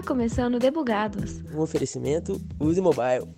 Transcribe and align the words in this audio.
Está 0.00 0.14
começando 0.14 0.58
Debugados. 0.58 1.42
Um 1.54 1.60
oferecimento 1.60 2.40
Use 2.58 2.80
Mobile. 2.80 3.28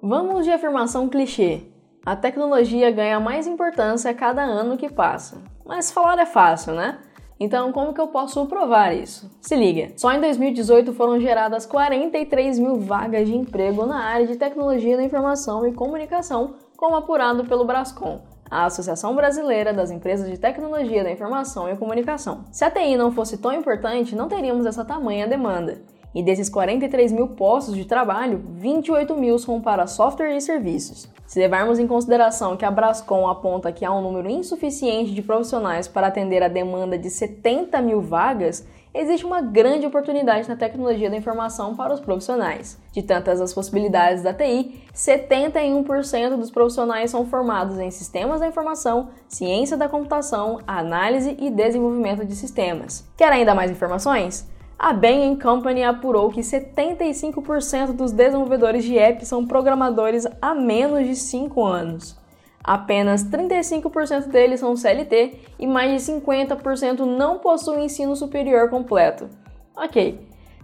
Vamos 0.00 0.44
de 0.44 0.52
afirmação 0.52 1.08
clichê. 1.08 1.62
A 2.04 2.14
tecnologia 2.14 2.92
ganha 2.92 3.18
mais 3.18 3.48
importância 3.48 4.08
a 4.12 4.14
cada 4.14 4.44
ano 4.44 4.76
que 4.76 4.88
passa. 4.88 5.42
Mas 5.64 5.90
falar 5.90 6.16
é 6.20 6.26
fácil, 6.26 6.74
né? 6.74 7.00
Então, 7.40 7.72
como 7.72 7.92
que 7.92 8.00
eu 8.00 8.06
posso 8.06 8.46
provar 8.46 8.94
isso? 8.94 9.28
Se 9.40 9.56
liga, 9.56 9.92
só 9.96 10.12
em 10.12 10.20
2018 10.20 10.94
foram 10.94 11.18
geradas 11.18 11.66
43 11.66 12.60
mil 12.60 12.76
vagas 12.76 13.26
de 13.26 13.36
emprego 13.36 13.84
na 13.84 14.04
área 14.04 14.28
de 14.28 14.36
tecnologia 14.36 14.96
da 14.96 15.02
informação 15.02 15.66
e 15.66 15.72
comunicação, 15.72 16.54
como 16.76 16.94
apurado 16.94 17.44
pelo 17.44 17.64
Brascom, 17.64 18.20
a 18.50 18.66
Associação 18.66 19.16
Brasileira 19.16 19.72
das 19.72 19.90
Empresas 19.90 20.30
de 20.30 20.38
Tecnologia 20.38 21.02
da 21.02 21.10
Informação 21.10 21.68
e 21.68 21.76
Comunicação. 21.76 22.44
Se 22.52 22.64
a 22.64 22.70
TI 22.70 22.96
não 22.96 23.10
fosse 23.10 23.38
tão 23.38 23.52
importante, 23.52 24.14
não 24.14 24.28
teríamos 24.28 24.66
essa 24.66 24.84
tamanha 24.84 25.26
demanda. 25.26 25.80
E 26.14 26.22
desses 26.22 26.48
43 26.48 27.12
mil 27.12 27.28
postos 27.28 27.74
de 27.74 27.84
trabalho, 27.84 28.42
28 28.54 29.14
mil 29.16 29.38
são 29.38 29.60
para 29.60 29.86
software 29.86 30.36
e 30.36 30.40
serviços. 30.40 31.08
Se 31.26 31.38
levarmos 31.38 31.78
em 31.78 31.86
consideração 31.86 32.56
que 32.56 32.64
a 32.64 32.70
Brascom 32.70 33.28
aponta 33.28 33.72
que 33.72 33.84
há 33.84 33.92
um 33.92 34.00
número 34.00 34.30
insuficiente 34.30 35.12
de 35.12 35.22
profissionais 35.22 35.88
para 35.88 36.06
atender 36.06 36.42
a 36.42 36.48
demanda 36.48 36.96
de 36.96 37.10
70 37.10 37.82
mil 37.82 38.00
vagas, 38.00 38.66
existe 38.96 39.26
uma 39.26 39.42
grande 39.42 39.86
oportunidade 39.86 40.48
na 40.48 40.56
tecnologia 40.56 41.10
da 41.10 41.16
informação 41.16 41.76
para 41.76 41.92
os 41.92 42.00
profissionais. 42.00 42.80
De 42.92 43.02
tantas 43.02 43.40
as 43.40 43.52
possibilidades 43.52 44.22
da 44.22 44.32
TI, 44.32 44.82
71% 44.94 46.36
dos 46.36 46.50
profissionais 46.50 47.10
são 47.10 47.26
formados 47.26 47.78
em 47.78 47.90
sistemas 47.90 48.40
da 48.40 48.48
informação, 48.48 49.10
ciência 49.28 49.76
da 49.76 49.88
computação, 49.88 50.60
análise 50.66 51.36
e 51.38 51.50
desenvolvimento 51.50 52.24
de 52.24 52.34
sistemas. 52.34 53.06
Quer 53.16 53.30
ainda 53.30 53.54
mais 53.54 53.70
informações? 53.70 54.48
A 54.78 54.92
Bain 54.92 55.38
Company 55.38 55.82
apurou 55.84 56.30
que 56.30 56.40
75% 56.40 57.92
dos 57.92 58.12
desenvolvedores 58.12 58.84
de 58.84 58.98
apps 58.98 59.28
são 59.28 59.46
programadores 59.46 60.26
há 60.40 60.54
menos 60.54 61.06
de 61.06 61.16
5 61.16 61.64
anos. 61.64 62.25
Apenas 62.66 63.22
35% 63.22 64.26
deles 64.26 64.58
são 64.58 64.76
CLT 64.76 65.38
e 65.56 65.68
mais 65.68 66.04
de 66.04 66.12
50% 66.12 66.98
não 67.00 67.38
possuem 67.38 67.84
ensino 67.84 68.16
superior 68.16 68.68
completo. 68.68 69.30
Ok, 69.76 70.18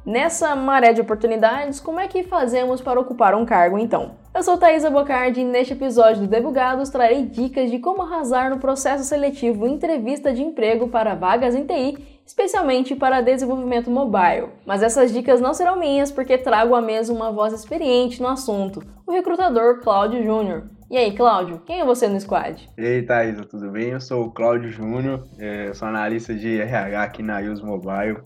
nessa 0.04 0.56
maré 0.56 0.92
de 0.92 1.00
oportunidades, 1.00 1.78
como 1.78 2.00
é 2.00 2.08
que 2.08 2.24
fazemos 2.24 2.80
para 2.80 2.98
ocupar 2.98 3.36
um 3.36 3.46
cargo 3.46 3.78
então? 3.78 4.16
Eu 4.34 4.42
sou 4.42 4.58
Thaisa 4.58 4.90
Bocardi 4.90 5.42
e 5.42 5.44
neste 5.44 5.74
episódio 5.74 6.22
do 6.22 6.26
Debugados 6.26 6.90
trarei 6.90 7.24
dicas 7.24 7.70
de 7.70 7.78
como 7.78 8.02
arrasar 8.02 8.50
no 8.50 8.58
processo 8.58 9.04
seletivo 9.04 9.68
entrevista 9.68 10.32
de 10.32 10.42
emprego 10.42 10.88
para 10.88 11.14
vagas 11.14 11.54
em 11.54 11.64
TI 11.64 12.12
especialmente 12.26 12.94
para 12.94 13.20
desenvolvimento 13.20 13.90
mobile. 13.90 14.48
Mas 14.64 14.82
essas 14.82 15.12
dicas 15.12 15.40
não 15.40 15.52
serão 15.52 15.78
minhas 15.78 16.10
porque 16.10 16.38
trago 16.38 16.74
à 16.74 16.80
mesa 16.80 17.12
uma 17.12 17.30
voz 17.30 17.52
experiente 17.52 18.22
no 18.22 18.28
assunto, 18.28 18.82
o 19.06 19.12
recrutador 19.12 19.80
Cláudio 19.80 20.22
Júnior. 20.24 20.64
E 20.92 20.96
aí, 20.98 21.16
Cláudio, 21.16 21.58
quem 21.60 21.80
é 21.80 21.86
você 21.86 22.06
no 22.06 22.20
squad? 22.20 22.68
E 22.76 22.84
aí, 22.84 23.00
Thaisa, 23.00 23.46
tudo 23.46 23.70
bem? 23.70 23.92
Eu 23.92 24.00
sou 24.02 24.26
o 24.26 24.30
Cláudio 24.30 24.70
Júnior, 24.70 25.26
é, 25.38 25.72
sou 25.72 25.88
analista 25.88 26.34
de 26.34 26.60
RH 26.60 27.02
aqui 27.02 27.22
na 27.22 27.38
Use 27.40 27.64
Mobile. 27.64 28.18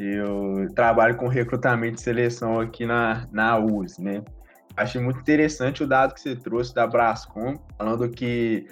Eu 0.00 0.72
trabalho 0.74 1.18
com 1.18 1.28
recrutamento 1.28 1.98
e 1.98 2.00
seleção 2.00 2.60
aqui 2.60 2.86
na, 2.86 3.28
na 3.30 3.58
US, 3.58 3.98
né? 3.98 4.22
Achei 4.74 4.98
muito 5.02 5.20
interessante 5.20 5.84
o 5.84 5.86
dado 5.86 6.14
que 6.14 6.20
você 6.22 6.34
trouxe 6.34 6.74
da 6.74 6.86
Brascom, 6.86 7.56
falando 7.76 8.08
que 8.08 8.66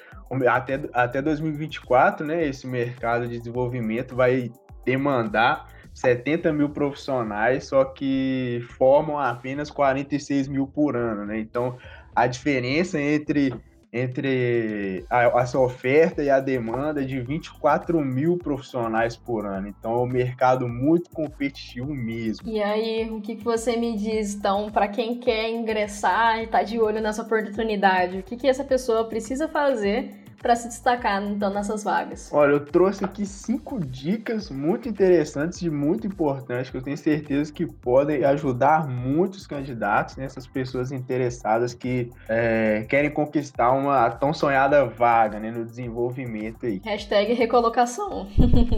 até, 0.48 0.80
até 0.94 1.20
2024, 1.20 2.26
né, 2.26 2.46
esse 2.46 2.66
mercado 2.66 3.28
de 3.28 3.36
desenvolvimento 3.36 4.16
vai 4.16 4.50
demandar 4.82 5.66
70 5.96 6.52
mil 6.52 6.68
profissionais, 6.68 7.64
só 7.64 7.82
que 7.82 8.60
formam 8.76 9.18
apenas 9.18 9.70
46 9.70 10.46
mil 10.46 10.66
por 10.66 10.94
ano, 10.94 11.24
né? 11.24 11.38
Então, 11.38 11.78
a 12.16 12.26
diferença 12.26 13.00
entre 13.00 13.52
entre 13.92 15.06
a, 15.08 15.40
essa 15.40 15.58
oferta 15.58 16.22
e 16.22 16.28
a 16.28 16.38
demanda 16.38 17.02
de 17.04 17.18
24 17.20 17.98
mil 18.04 18.36
profissionais 18.36 19.16
por 19.16 19.46
ano. 19.46 19.68
Então 19.68 19.94
é 19.94 19.98
um 19.98 20.06
mercado 20.06 20.68
muito 20.68 21.08
competitivo 21.10 21.94
mesmo. 21.94 22.46
E 22.46 22.62
aí, 22.62 23.08
o 23.10 23.22
que 23.22 23.36
você 23.36 23.74
me 23.76 23.96
diz, 23.96 24.34
então, 24.34 24.70
para 24.70 24.86
quem 24.88 25.18
quer 25.18 25.48
ingressar 25.48 26.40
e 26.40 26.44
está 26.44 26.62
de 26.62 26.78
olho 26.78 27.00
nessa 27.00 27.22
oportunidade, 27.22 28.18
o 28.18 28.22
que, 28.22 28.36
que 28.36 28.46
essa 28.46 28.64
pessoa 28.64 29.04
precisa 29.04 29.48
fazer 29.48 30.25
para 30.46 30.54
se 30.54 30.68
destacar 30.68 31.20
então 31.24 31.52
nessas 31.52 31.82
vagas? 31.82 32.30
Olha, 32.32 32.52
eu 32.52 32.60
trouxe 32.64 33.04
aqui 33.04 33.26
cinco 33.26 33.84
dicas 33.84 34.48
muito 34.48 34.88
interessantes 34.88 35.60
e 35.60 35.68
muito 35.68 36.06
importantes 36.06 36.70
que 36.70 36.76
eu 36.76 36.82
tenho 36.82 36.96
certeza 36.96 37.52
que 37.52 37.66
podem 37.66 38.24
ajudar 38.24 38.86
muitos 38.86 39.44
candidatos, 39.44 40.14
né, 40.14 40.24
essas 40.24 40.46
pessoas 40.46 40.92
interessadas 40.92 41.74
que 41.74 42.12
é, 42.28 42.86
querem 42.88 43.10
conquistar 43.10 43.72
uma 43.72 44.08
tão 44.08 44.32
sonhada 44.32 44.84
vaga 44.84 45.40
né, 45.40 45.50
no 45.50 45.64
desenvolvimento 45.64 46.64
aí. 46.64 46.80
Hashtag 46.84 47.32
recolocação. 47.32 48.28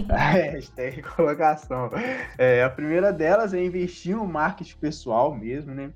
é, 0.09 0.53
hashtag 0.57 0.97
recolocação. 0.97 1.91
É, 2.39 2.65
a 2.65 2.71
primeira 2.71 3.13
delas 3.13 3.53
é 3.53 3.63
investir 3.63 4.17
no 4.17 4.27
marketing 4.27 4.79
pessoal 4.79 5.35
mesmo, 5.35 5.75
né? 5.75 5.91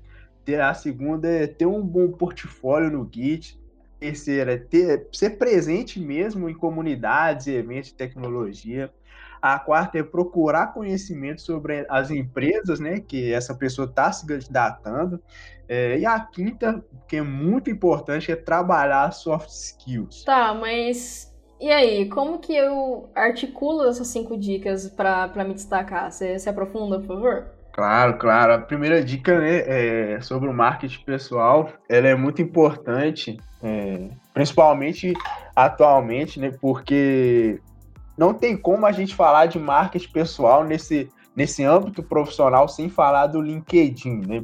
A 0.61 0.73
segunda 0.75 1.27
é 1.27 1.47
ter 1.47 1.65
um 1.65 1.81
bom 1.81 2.11
portfólio 2.11 2.91
no 2.91 3.09
Git, 3.11 3.57
terceira 4.03 4.53
é 4.53 4.57
ter, 4.57 5.07
ser 5.13 5.37
presente 5.37 5.97
mesmo 5.97 6.49
em 6.49 6.53
comunidades 6.53 7.47
eventos 7.47 7.89
de 7.89 7.95
tecnologia. 7.95 8.91
A 9.41 9.57
quarta 9.59 9.97
é 9.97 10.03
procurar 10.03 10.73
conhecimento 10.73 11.41
sobre 11.41 11.85
as 11.89 12.11
empresas, 12.11 12.79
né, 12.79 12.99
que 12.99 13.31
essa 13.31 13.55
pessoa 13.55 13.87
está 13.87 14.11
se 14.11 14.25
candidatando. 14.25 15.21
É, 15.67 15.97
e 15.97 16.05
a 16.05 16.19
quinta, 16.19 16.83
que 17.07 17.17
é 17.17 17.21
muito 17.21 17.69
importante, 17.69 18.31
é 18.31 18.35
trabalhar 18.35 19.11
soft 19.11 19.49
skills. 19.49 20.23
Tá, 20.23 20.53
mas 20.53 21.33
e 21.59 21.71
aí, 21.71 22.09
como 22.09 22.39
que 22.39 22.53
eu 22.53 23.09
articulo 23.15 23.87
essas 23.87 24.07
cinco 24.07 24.37
dicas 24.37 24.89
para 24.89 25.45
me 25.45 25.53
destacar? 25.53 26.11
Você 26.11 26.37
se 26.37 26.49
aprofunda, 26.49 26.99
por 26.99 27.07
favor? 27.07 27.52
Claro, 27.73 28.17
claro. 28.19 28.53
A 28.53 28.59
primeira 28.59 29.03
dica 29.03 29.39
né, 29.39 30.15
é 30.15 30.21
sobre 30.21 30.47
o 30.47 30.53
marketing 30.53 31.03
pessoal, 31.03 31.69
ela 31.89 32.07
é 32.07 32.15
muito 32.15 32.41
importante, 32.41 33.37
é, 33.63 34.09
principalmente 34.31 35.13
atualmente, 35.55 36.39
né, 36.39 36.51
porque 36.61 37.59
não 38.15 38.31
tem 38.31 38.55
como 38.55 38.85
a 38.85 38.91
gente 38.91 39.15
falar 39.15 39.47
de 39.47 39.57
marketing 39.57 40.11
pessoal 40.11 40.63
nesse, 40.63 41.09
nesse 41.35 41.63
âmbito 41.63 42.03
profissional 42.03 42.67
sem 42.67 42.89
falar 42.89 43.25
do 43.25 43.41
LinkedIn. 43.41 44.21
Né? 44.27 44.43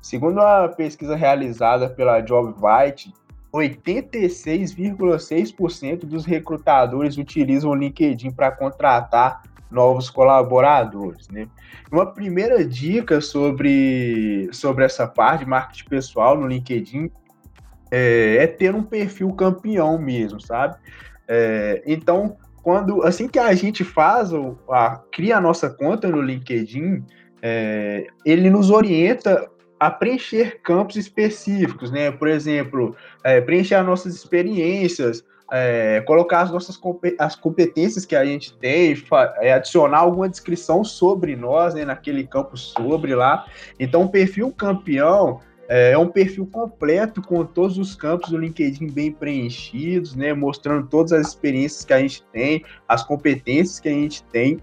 Segundo 0.00 0.40
a 0.40 0.68
pesquisa 0.68 1.16
realizada 1.16 1.88
pela 1.88 2.20
JobVite, 2.20 3.12
86,6% 3.52 6.06
dos 6.06 6.24
recrutadores 6.24 7.18
utilizam 7.18 7.72
o 7.72 7.74
LinkedIn 7.74 8.30
para 8.30 8.52
contratar 8.52 9.42
novos 9.70 10.10
colaboradores. 10.10 11.28
Né? 11.28 11.48
Uma 11.90 12.06
primeira 12.06 12.64
dica 12.64 13.20
sobre, 13.20 14.48
sobre 14.52 14.84
essa 14.84 15.06
parte 15.06 15.44
de 15.44 15.50
marketing 15.50 15.88
pessoal 15.88 16.36
no 16.36 16.46
LinkedIn 16.46 17.10
é, 17.90 18.36
é 18.40 18.46
ter 18.46 18.74
um 18.74 18.82
perfil 18.82 19.32
campeão 19.32 19.98
mesmo, 19.98 20.40
sabe? 20.40 20.76
É, 21.26 21.82
então, 21.86 22.36
quando 22.62 23.02
assim 23.02 23.28
que 23.28 23.38
a 23.38 23.54
gente 23.54 23.84
faz, 23.84 24.30
a, 24.70 25.02
cria 25.10 25.36
a 25.36 25.40
nossa 25.40 25.70
conta 25.70 26.08
no 26.08 26.20
LinkedIn, 26.20 27.04
é, 27.40 28.06
ele 28.24 28.50
nos 28.50 28.70
orienta 28.70 29.48
a 29.80 29.90
preencher 29.90 30.60
campos 30.62 30.96
específicos, 30.96 31.90
né? 31.90 32.10
Por 32.10 32.28
exemplo, 32.28 32.96
é, 33.22 33.40
preencher 33.40 33.76
as 33.76 33.86
nossas 33.86 34.14
experiências, 34.14 35.24
é, 35.50 36.02
colocar 36.02 36.42
as 36.42 36.50
nossas 36.50 36.78
as 37.18 37.34
competências 37.34 38.04
que 38.04 38.14
a 38.14 38.24
gente 38.24 38.56
tem, 38.58 38.94
é, 39.40 39.52
adicionar 39.52 39.98
alguma 39.98 40.28
descrição 40.28 40.84
sobre 40.84 41.34
nós, 41.36 41.74
né, 41.74 41.84
naquele 41.84 42.26
campo 42.26 42.56
sobre 42.56 43.14
lá. 43.14 43.46
Então, 43.78 44.02
o 44.02 44.08
perfil 44.08 44.52
campeão 44.52 45.40
é, 45.68 45.92
é 45.92 45.98
um 45.98 46.08
perfil 46.08 46.46
completo 46.46 47.22
com 47.22 47.44
todos 47.44 47.78
os 47.78 47.94
campos 47.94 48.30
do 48.30 48.38
LinkedIn 48.38 48.88
bem 48.88 49.12
preenchidos, 49.12 50.14
né, 50.14 50.32
mostrando 50.32 50.86
todas 50.86 51.12
as 51.12 51.28
experiências 51.28 51.84
que 51.84 51.92
a 51.92 52.00
gente 52.00 52.24
tem, 52.32 52.64
as 52.86 53.02
competências 53.02 53.80
que 53.80 53.88
a 53.88 53.92
gente 53.92 54.22
tem. 54.24 54.58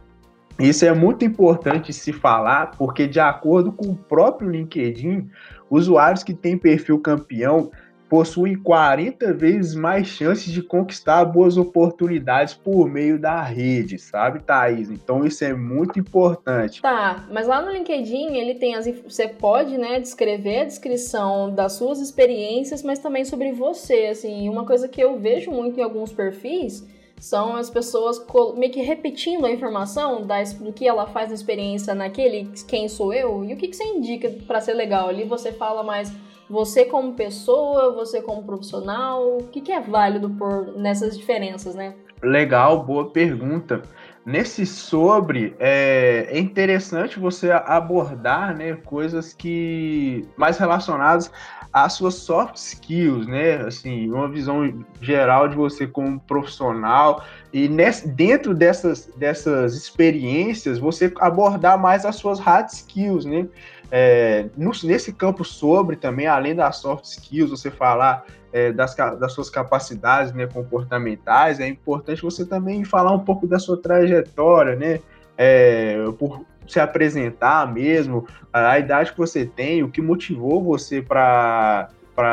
Isso 0.58 0.86
é 0.86 0.94
muito 0.94 1.26
importante 1.26 1.92
se 1.92 2.14
falar, 2.14 2.72
porque 2.78 3.08
de 3.08 3.20
acordo 3.20 3.72
com 3.72 3.88
o 3.88 3.96
próprio 3.96 4.50
LinkedIn, 4.50 5.30
usuários 5.70 6.24
que 6.24 6.34
têm 6.34 6.58
perfil 6.58 7.00
campeão 7.00 7.72
possuem 8.16 8.56
40 8.56 9.34
vezes 9.34 9.76
mais 9.76 10.08
chances 10.08 10.46
de 10.46 10.62
conquistar 10.62 11.26
boas 11.26 11.58
oportunidades 11.58 12.54
por 12.54 12.90
meio 12.90 13.20
da 13.20 13.42
rede, 13.42 14.00
sabe, 14.00 14.40
Thaís? 14.40 14.90
Então 14.90 15.26
isso 15.26 15.44
é 15.44 15.54
muito 15.54 16.00
importante. 16.00 16.82
Tá, 16.82 17.28
mas 17.30 17.46
lá 17.46 17.62
no 17.62 17.70
LinkedIn 17.70 18.38
ele 18.38 18.56
tem 18.56 18.74
as 18.74 18.86
você 18.86 19.28
pode, 19.28 19.78
né, 19.78 20.00
descrever 20.00 20.62
a 20.62 20.64
descrição 20.64 21.54
das 21.54 21.74
suas 21.74 22.00
experiências, 22.00 22.82
mas 22.84 23.00
também 23.00 23.26
sobre 23.26 23.52
você, 23.52 24.06
assim, 24.06 24.48
uma 24.48 24.66
coisa 24.66 24.88
que 24.88 25.02
eu 25.02 25.20
vejo 25.20 25.52
muito 25.52 25.78
em 25.78 25.84
alguns 25.84 26.14
perfis 26.14 26.88
são 27.20 27.58
as 27.58 27.70
pessoas 27.70 28.26
meio 28.56 28.72
que 28.72 28.82
repetindo 28.82 29.46
a 29.46 29.52
informação 29.52 30.26
do 30.62 30.72
que 30.72 30.88
ela 30.88 31.06
faz 31.08 31.28
na 31.28 31.36
experiência 31.36 31.94
naquele 31.94 32.50
quem 32.66 32.88
sou 32.88 33.14
eu 33.14 33.44
e 33.44 33.54
o 33.54 33.58
que, 33.58 33.68
que 33.68 33.76
você 33.76 33.84
indica 33.84 34.30
para 34.48 34.62
ser 34.62 34.74
legal 34.74 35.10
ali 35.10 35.26
você 35.26 35.52
fala 35.52 35.84
mais 35.84 36.14
você 36.50 36.86
como 36.86 37.14
pessoa, 37.14 37.94
você 37.94 38.22
como 38.22 38.44
profissional, 38.44 39.38
o 39.38 39.44
que, 39.44 39.62
que 39.62 39.72
é 39.72 39.80
válido 39.80 40.30
por 40.30 40.78
nessas 40.78 41.18
diferenças, 41.18 41.76
né? 41.76 41.96
Legal, 42.22 42.84
boa 42.84 43.10
pergunta. 43.10 43.82
Nesse 44.26 44.66
sobre, 44.66 45.56
é, 45.60 46.28
é, 46.32 46.40
interessante 46.40 47.20
você 47.20 47.52
abordar 47.52 48.58
né, 48.58 48.74
coisas 48.74 49.34
que 49.34 50.28
mais 50.36 50.58
relacionadas 50.58 51.32
às 51.76 51.92
suas 51.92 52.14
soft 52.14 52.56
skills, 52.56 53.28
né? 53.28 53.58
Assim, 53.58 54.10
uma 54.10 54.30
visão 54.30 54.74
geral 55.02 55.50
de 55.50 55.58
você 55.58 55.86
como 55.86 56.18
profissional 56.22 57.22
e 57.52 57.68
nesse, 57.68 58.08
dentro 58.08 58.56
dessas, 58.56 59.08
dessas 59.18 59.76
experiências 59.76 60.80
você 60.80 61.12
abordar 61.20 61.78
mais 61.78 62.06
as 62.06 62.16
suas 62.16 62.40
hard 62.40 62.70
skills, 62.70 63.26
né? 63.26 63.46
É, 63.92 64.46
no, 64.56 64.72
nesse 64.86 65.12
campo 65.12 65.44
sobre 65.44 65.98
também, 65.98 66.28
além 66.28 66.56
das 66.56 66.78
soft 66.78 67.04
skills, 67.04 67.50
você 67.50 67.70
falar 67.70 68.26
é, 68.54 68.72
das, 68.72 68.96
das 68.96 69.34
suas 69.34 69.50
capacidades 69.50 70.32
né, 70.32 70.48
comportamentais, 70.48 71.60
é 71.60 71.68
importante 71.68 72.22
você 72.22 72.46
também 72.46 72.86
falar 72.86 73.12
um 73.12 73.20
pouco 73.20 73.46
da 73.46 73.60
sua 73.60 73.76
trajetória, 73.76 74.78
né? 74.78 75.02
É, 75.38 75.98
por 76.18 76.46
se 76.68 76.80
apresentar 76.80 77.72
mesmo, 77.72 78.28
a, 78.52 78.80
idade 78.80 79.12
que 79.12 79.18
você 79.18 79.46
tem, 79.46 79.84
o 79.84 79.90
que 79.90 80.02
motivou 80.02 80.64
você 80.64 81.02
para 81.02 81.90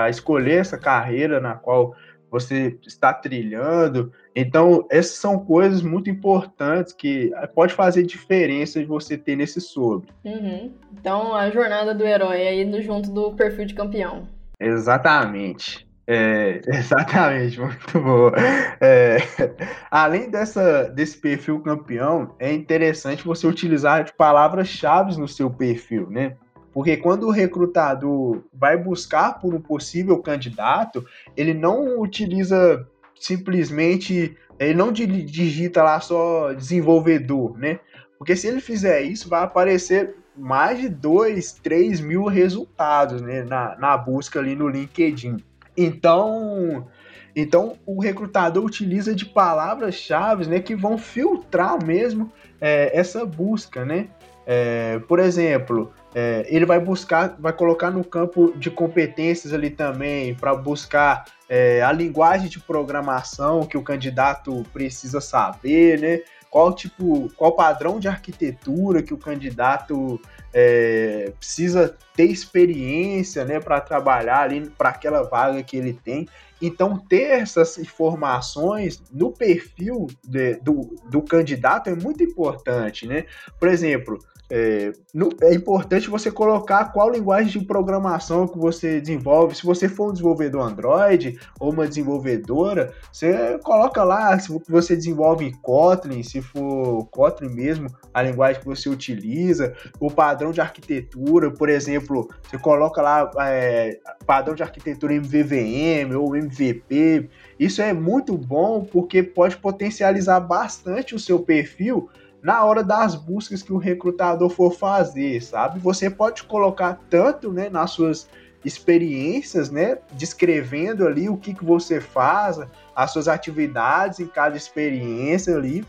escolher 0.08 0.60
essa 0.60 0.78
carreira 0.78 1.40
na 1.40 1.54
qual 1.54 1.94
você 2.30 2.78
está 2.86 3.12
trilhando. 3.12 4.10
Então, 4.34 4.86
essas 4.90 5.16
são 5.16 5.38
coisas 5.38 5.82
muito 5.82 6.08
importantes 6.08 6.94
que 6.94 7.30
eh, 7.34 7.46
pode 7.46 7.74
fazer 7.74 8.04
diferença 8.04 8.80
de 8.80 8.86
você 8.86 9.18
ter 9.18 9.36
nesse 9.36 9.60
sobre. 9.60 10.08
Uhum. 10.24 10.72
Então, 10.98 11.34
a 11.34 11.50
jornada 11.50 11.94
do 11.94 12.06
herói 12.06 12.48
aí 12.48 12.82
junto 12.82 13.10
do 13.10 13.34
perfil 13.34 13.66
de 13.66 13.74
campeão. 13.74 14.26
Exatamente. 14.58 15.86
É, 16.14 16.60
exatamente, 16.68 17.58
muito 17.58 18.00
boa. 18.00 18.34
É, 18.80 19.16
além 19.90 20.28
dessa, 20.28 20.84
desse 20.84 21.16
perfil 21.16 21.60
campeão, 21.60 22.34
é 22.38 22.52
interessante 22.52 23.24
você 23.24 23.46
utilizar 23.46 24.12
palavras-chave 24.14 25.18
no 25.18 25.26
seu 25.26 25.48
perfil, 25.48 26.10
né? 26.10 26.36
Porque 26.70 26.98
quando 26.98 27.26
o 27.26 27.30
recrutador 27.30 28.42
vai 28.52 28.76
buscar 28.76 29.38
por 29.40 29.54
um 29.54 29.60
possível 29.60 30.18
candidato, 30.18 31.04
ele 31.34 31.54
não 31.54 32.00
utiliza 32.00 32.86
simplesmente, 33.18 34.36
ele 34.58 34.74
não 34.74 34.92
digita 34.92 35.82
lá 35.82 36.00
só 36.00 36.52
desenvolvedor, 36.52 37.58
né? 37.58 37.78
Porque 38.18 38.36
se 38.36 38.46
ele 38.46 38.60
fizer 38.60 39.02
isso, 39.02 39.28
vai 39.28 39.42
aparecer 39.42 40.14
mais 40.36 40.78
de 40.78 40.88
2, 40.88 41.54
3 41.54 42.00
mil 42.00 42.24
resultados 42.24 43.20
né, 43.20 43.42
na, 43.42 43.76
na 43.78 43.96
busca 43.96 44.38
ali 44.38 44.54
no 44.54 44.68
LinkedIn. 44.68 45.36
Então, 45.76 46.86
então 47.34 47.76
o 47.86 48.00
recrutador 48.00 48.64
utiliza 48.64 49.14
de 49.14 49.24
palavras-chave 49.26 50.46
né, 50.46 50.60
que 50.60 50.74
vão 50.74 50.98
filtrar 50.98 51.82
mesmo 51.84 52.32
é, 52.60 52.90
essa 52.98 53.24
busca, 53.24 53.84
né? 53.84 54.08
É, 54.44 54.98
por 55.06 55.18
exemplo, 55.20 55.92
é, 56.14 56.44
ele 56.48 56.66
vai 56.66 56.80
buscar, 56.80 57.36
vai 57.38 57.52
colocar 57.52 57.90
no 57.90 58.04
campo 58.04 58.52
de 58.56 58.70
competências 58.70 59.52
ali 59.52 59.70
também 59.70 60.34
para 60.34 60.54
buscar 60.54 61.24
é, 61.48 61.82
a 61.82 61.92
linguagem 61.92 62.48
de 62.48 62.58
programação 62.58 63.64
que 63.64 63.76
o 63.76 63.82
candidato 63.82 64.64
precisa 64.72 65.20
saber, 65.20 66.00
né? 66.00 66.20
Qual 66.52 66.74
tipo, 66.74 67.32
qual 67.34 67.56
padrão 67.56 67.98
de 67.98 68.08
arquitetura 68.08 69.02
que 69.02 69.14
o 69.14 69.16
candidato 69.16 70.20
é, 70.52 71.32
precisa 71.38 71.96
ter 72.14 72.26
experiência, 72.26 73.42
né, 73.42 73.58
para 73.58 73.80
trabalhar 73.80 74.40
ali 74.40 74.68
para 74.68 74.90
aquela 74.90 75.22
vaga 75.22 75.62
que 75.62 75.78
ele 75.78 75.94
tem. 75.94 76.28
Então, 76.60 76.98
ter 76.98 77.40
essas 77.40 77.78
informações 77.78 79.02
no 79.10 79.32
perfil 79.32 80.08
de, 80.22 80.56
do, 80.56 80.94
do 81.08 81.22
candidato 81.22 81.88
é 81.88 81.94
muito 81.94 82.22
importante, 82.22 83.06
né? 83.06 83.24
Por 83.58 83.66
exemplo, 83.66 84.18
é, 84.54 84.92
é, 85.40 85.54
importante 85.54 86.10
você 86.10 86.30
colocar 86.30 86.92
qual 86.92 87.10
linguagem 87.10 87.58
de 87.58 87.66
programação 87.66 88.46
que 88.46 88.58
você 88.58 89.00
desenvolve. 89.00 89.54
Se 89.54 89.64
você 89.64 89.88
for 89.88 90.10
um 90.10 90.12
desenvolvedor 90.12 90.60
Android 90.60 91.40
ou 91.58 91.72
uma 91.72 91.88
desenvolvedora, 91.88 92.92
você 93.10 93.58
coloca 93.64 94.04
lá 94.04 94.38
se 94.38 94.52
você 94.68 94.94
desenvolve 94.94 95.50
Kotlin, 95.62 96.22
se 96.22 96.42
for 96.42 97.06
Kotlin 97.06 97.48
mesmo, 97.48 97.88
a 98.12 98.20
linguagem 98.20 98.60
que 98.60 98.66
você 98.66 98.90
utiliza, 98.90 99.74
o 99.98 100.10
padrão 100.10 100.50
de 100.50 100.60
arquitetura, 100.60 101.50
por 101.50 101.70
exemplo, 101.70 102.28
você 102.46 102.58
coloca 102.58 103.00
lá 103.00 103.30
é, 103.38 103.98
padrão 104.26 104.54
de 104.54 104.62
arquitetura 104.62 105.14
MVVM 105.14 106.14
ou 106.14 106.36
MVP. 106.36 107.26
Isso 107.58 107.80
é 107.80 107.94
muito 107.94 108.36
bom 108.36 108.84
porque 108.84 109.22
pode 109.22 109.56
potencializar 109.56 110.40
bastante 110.40 111.14
o 111.14 111.18
seu 111.18 111.38
perfil 111.38 112.10
na 112.42 112.64
hora 112.64 112.82
das 112.82 113.14
buscas 113.14 113.62
que 113.62 113.72
o 113.72 113.78
recrutador 113.78 114.50
for 114.50 114.74
fazer, 114.74 115.40
sabe? 115.40 115.78
Você 115.78 116.10
pode 116.10 116.42
colocar 116.42 117.00
tanto, 117.08 117.52
né, 117.52 117.70
nas 117.70 117.92
suas 117.92 118.28
experiências, 118.64 119.70
né, 119.70 119.98
descrevendo 120.12 121.06
ali 121.06 121.28
o 121.28 121.36
que, 121.36 121.54
que 121.54 121.64
você 121.64 122.00
faz, 122.00 122.60
as 122.94 123.12
suas 123.12 123.28
atividades 123.28 124.20
em 124.20 124.26
cada 124.26 124.56
experiência 124.56 125.56
ali, 125.56 125.86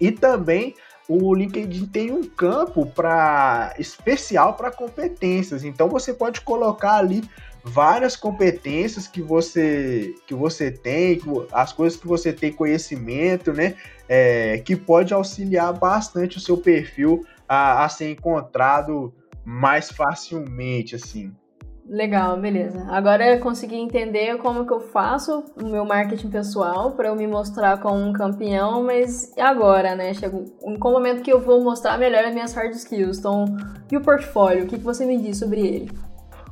e 0.00 0.12
também 0.12 0.74
o 1.08 1.34
LinkedIn 1.34 1.86
tem 1.86 2.12
um 2.12 2.22
campo 2.22 2.84
para 2.84 3.74
especial 3.78 4.54
para 4.54 4.70
competências. 4.70 5.64
Então 5.64 5.88
você 5.88 6.12
pode 6.12 6.42
colocar 6.42 6.96
ali 6.96 7.24
várias 7.68 8.16
competências 8.16 9.06
que 9.06 9.20
você 9.20 10.14
que 10.26 10.34
você 10.34 10.70
tem, 10.70 11.20
as 11.52 11.72
coisas 11.72 11.98
que 11.98 12.06
você 12.06 12.32
tem 12.32 12.52
conhecimento, 12.52 13.52
né? 13.52 13.74
É, 14.08 14.58
que 14.58 14.74
pode 14.74 15.12
auxiliar 15.12 15.72
bastante 15.72 16.38
o 16.38 16.40
seu 16.40 16.56
perfil 16.56 17.24
a, 17.46 17.84
a 17.84 17.88
ser 17.88 18.10
encontrado 18.10 19.12
mais 19.44 19.90
facilmente, 19.90 20.94
assim. 20.94 21.32
Legal, 21.88 22.38
beleza. 22.38 22.86
Agora 22.90 23.26
eu 23.26 23.40
consegui 23.40 23.76
entender 23.76 24.36
como 24.38 24.66
que 24.66 24.72
eu 24.72 24.80
faço 24.80 25.42
o 25.58 25.64
meu 25.66 25.86
marketing 25.86 26.28
pessoal 26.28 26.92
para 26.92 27.08
eu 27.08 27.16
me 27.16 27.26
mostrar 27.26 27.80
como 27.80 27.98
um 27.98 28.12
campeão, 28.12 28.82
mas 28.82 29.32
agora, 29.38 29.94
né? 29.94 30.12
Chega 30.12 30.36
um 30.36 30.78
momento 30.78 31.22
que 31.22 31.32
eu 31.32 31.40
vou 31.40 31.62
mostrar 31.62 31.96
melhor 31.96 32.24
as 32.24 32.34
minhas 32.34 32.52
hard 32.52 32.74
skills. 32.74 33.18
Então, 33.18 33.46
e 33.90 33.96
o 33.96 34.02
portfólio? 34.02 34.64
O 34.64 34.66
que, 34.66 34.78
que 34.78 34.84
você 34.84 35.06
me 35.06 35.16
diz 35.16 35.38
sobre 35.38 35.60
ele? 35.66 36.07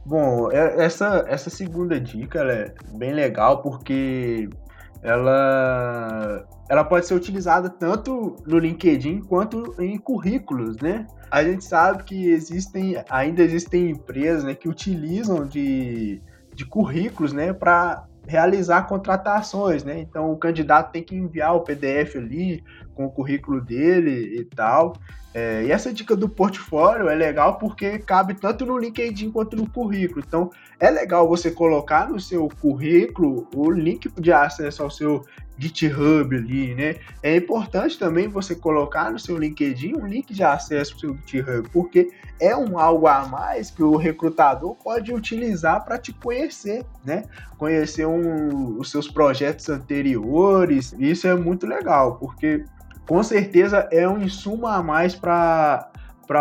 Bom, 0.06 0.52
é, 0.52 0.84
essa, 0.84 1.24
essa 1.26 1.50
segunda 1.50 1.98
dica 1.98 2.38
é 2.44 2.72
bem 2.96 3.12
legal 3.12 3.60
porque 3.60 4.48
ela, 5.02 6.46
ela 6.68 6.84
pode 6.84 7.06
ser 7.06 7.14
utilizada 7.14 7.68
tanto 7.68 8.36
no 8.46 8.56
LinkedIn 8.56 9.22
quanto 9.22 9.74
em 9.82 9.98
currículos, 9.98 10.76
né? 10.76 11.08
A 11.28 11.42
gente 11.42 11.64
sabe 11.64 12.04
que 12.04 12.28
existem, 12.28 13.02
ainda 13.10 13.42
existem 13.42 13.90
empresas 13.90 14.44
né, 14.44 14.54
que 14.54 14.68
utilizam 14.68 15.44
de, 15.44 16.22
de 16.54 16.64
currículos 16.64 17.32
né, 17.32 17.52
para 17.52 18.06
realizar 18.28 18.86
contratações, 18.86 19.82
né? 19.82 19.98
Então 19.98 20.30
o 20.30 20.36
candidato 20.36 20.92
tem 20.92 21.02
que 21.02 21.16
enviar 21.16 21.56
o 21.56 21.62
PDF 21.62 22.14
ali 22.14 22.62
com 22.96 23.04
o 23.04 23.10
currículo 23.10 23.60
dele 23.60 24.40
e 24.40 24.44
tal. 24.44 24.96
É, 25.34 25.64
e 25.64 25.70
essa 25.70 25.92
dica 25.92 26.16
do 26.16 26.30
portfólio 26.30 27.10
é 27.10 27.14
legal 27.14 27.58
porque 27.58 27.98
cabe 27.98 28.32
tanto 28.32 28.64
no 28.64 28.78
LinkedIn 28.78 29.30
quanto 29.30 29.54
no 29.54 29.68
currículo. 29.68 30.24
Então, 30.26 30.50
é 30.80 30.90
legal 30.90 31.28
você 31.28 31.50
colocar 31.50 32.08
no 32.08 32.18
seu 32.18 32.48
currículo 32.60 33.46
o 33.54 33.70
link 33.70 34.10
de 34.18 34.32
acesso 34.32 34.82
ao 34.82 34.90
seu 34.90 35.22
GitHub 35.58 36.34
ali, 36.34 36.74
né? 36.74 36.96
É 37.22 37.36
importante 37.36 37.98
também 37.98 38.28
você 38.28 38.54
colocar 38.54 39.10
no 39.10 39.18
seu 39.18 39.36
LinkedIn 39.36 39.94
um 39.96 40.06
link 40.06 40.32
de 40.32 40.42
acesso 40.42 40.94
ao 40.94 41.00
seu 41.00 41.18
GitHub, 41.26 41.68
porque 41.70 42.10
é 42.40 42.56
um 42.56 42.78
algo 42.78 43.06
a 43.06 43.26
mais 43.26 43.70
que 43.70 43.82
o 43.82 43.96
recrutador 43.96 44.74
pode 44.76 45.12
utilizar 45.12 45.84
para 45.84 45.98
te 45.98 46.14
conhecer, 46.14 46.82
né? 47.04 47.24
Conhecer 47.58 48.06
um, 48.06 48.78
os 48.78 48.90
seus 48.90 49.06
projetos 49.06 49.68
anteriores. 49.68 50.94
Isso 50.98 51.26
é 51.26 51.34
muito 51.34 51.66
legal, 51.66 52.16
porque 52.16 52.64
com 53.06 53.22
certeza 53.22 53.88
é 53.90 54.08
um 54.08 54.20
insumo 54.20 54.66
a 54.66 54.82
mais 54.82 55.14
para 55.14 55.90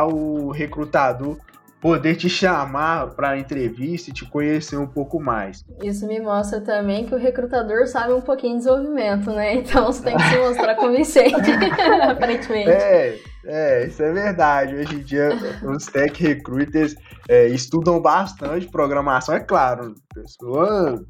o 0.07 0.51
recrutador 0.51 1.37
poder 1.85 2.15
te 2.15 2.27
chamar 2.27 3.11
para 3.11 3.37
entrevista 3.37 4.09
e 4.09 4.13
te 4.13 4.25
conhecer 4.25 4.75
um 4.75 4.87
pouco 4.87 5.19
mais. 5.19 5.63
Isso 5.83 6.07
me 6.07 6.19
mostra 6.19 6.59
também 6.59 7.05
que 7.05 7.13
o 7.13 7.17
recrutador 7.17 7.85
sabe 7.85 8.11
um 8.11 8.21
pouquinho 8.21 8.53
de 8.53 8.65
desenvolvimento, 8.65 9.31
né? 9.31 9.53
Então 9.53 9.85
você 9.85 10.01
tem 10.01 10.17
que 10.17 10.23
se 10.23 10.37
mostrar 10.39 10.73
convincente, 10.77 11.35
aparentemente. 12.09 12.71
É, 12.71 13.19
é, 13.45 13.85
isso 13.85 14.01
é 14.01 14.11
verdade. 14.11 14.75
Hoje 14.75 14.95
em 14.95 15.03
dia, 15.03 15.29
os 15.63 15.85
tech 15.85 16.23
recruiters 16.23 16.95
é, 17.29 17.49
estudam 17.49 18.01
bastante 18.01 18.67
programação, 18.67 19.35
é 19.35 19.39
claro. 19.39 19.93
Pessoa 20.11 21.05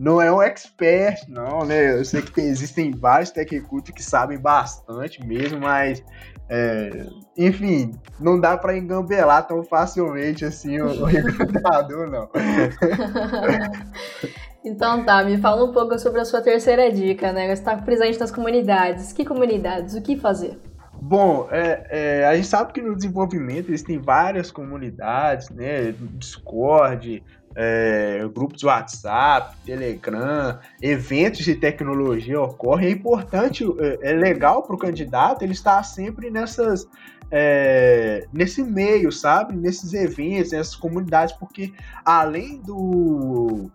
não 0.00 0.20
é 0.20 0.32
um 0.32 0.40
expert, 0.40 1.28
não, 1.28 1.66
né? 1.66 1.98
Eu 1.98 2.04
sei 2.06 2.22
que 2.22 2.32
tem, 2.32 2.46
existem 2.46 2.90
vários 2.90 3.30
tech 3.30 3.62
que 3.94 4.02
sabem 4.02 4.38
bastante 4.38 5.22
mesmo, 5.22 5.60
mas 5.60 6.02
é, 6.48 7.06
enfim, 7.36 7.92
não 8.18 8.40
dá 8.40 8.56
para 8.56 8.78
engambelar 8.78 9.46
tão 9.46 9.62
facilmente 9.62 10.42
assim 10.42 10.80
o, 10.80 11.02
o 11.02 11.04
recrutador, 11.04 12.10
não. 12.10 12.30
então 14.64 15.04
tá, 15.04 15.22
me 15.22 15.36
fala 15.36 15.66
um 15.66 15.72
pouco 15.72 15.98
sobre 15.98 16.22
a 16.22 16.24
sua 16.24 16.40
terceira 16.40 16.90
dica, 16.90 17.30
né? 17.30 17.48
Você 17.48 17.60
está 17.60 17.76
presente 17.76 18.18
nas 18.18 18.30
comunidades. 18.30 19.12
Que 19.12 19.22
comunidades? 19.22 19.94
O 19.94 20.00
que 20.00 20.16
fazer? 20.16 20.58
Bom, 21.02 21.46
é, 21.50 21.86
é, 21.90 22.26
a 22.26 22.34
gente 22.36 22.46
sabe 22.46 22.72
que 22.72 22.80
no 22.80 22.96
desenvolvimento 22.96 23.68
existem 23.68 23.98
várias 23.98 24.50
comunidades, 24.50 25.50
né? 25.50 25.92
Discord, 25.92 27.22
é, 27.54 28.28
grupos 28.32 28.58
de 28.58 28.66
WhatsApp, 28.66 29.56
Telegram, 29.64 30.58
eventos 30.80 31.44
de 31.44 31.54
tecnologia 31.54 32.40
ocorrem. 32.40 32.88
É 32.88 32.90
importante, 32.90 33.64
é, 33.78 34.10
é 34.10 34.12
legal 34.12 34.62
para 34.62 34.74
o 34.74 34.78
candidato 34.78 35.42
ele 35.42 35.52
estar 35.52 35.82
sempre 35.82 36.30
nessas. 36.30 36.86
É, 37.32 38.26
nesse 38.32 38.60
meio, 38.60 39.12
sabe? 39.12 39.54
Nesses 39.54 39.94
eventos, 39.94 40.50
nessas 40.50 40.74
comunidades, 40.74 41.32
porque 41.36 41.72
além 42.04 42.60
do, 42.60 43.70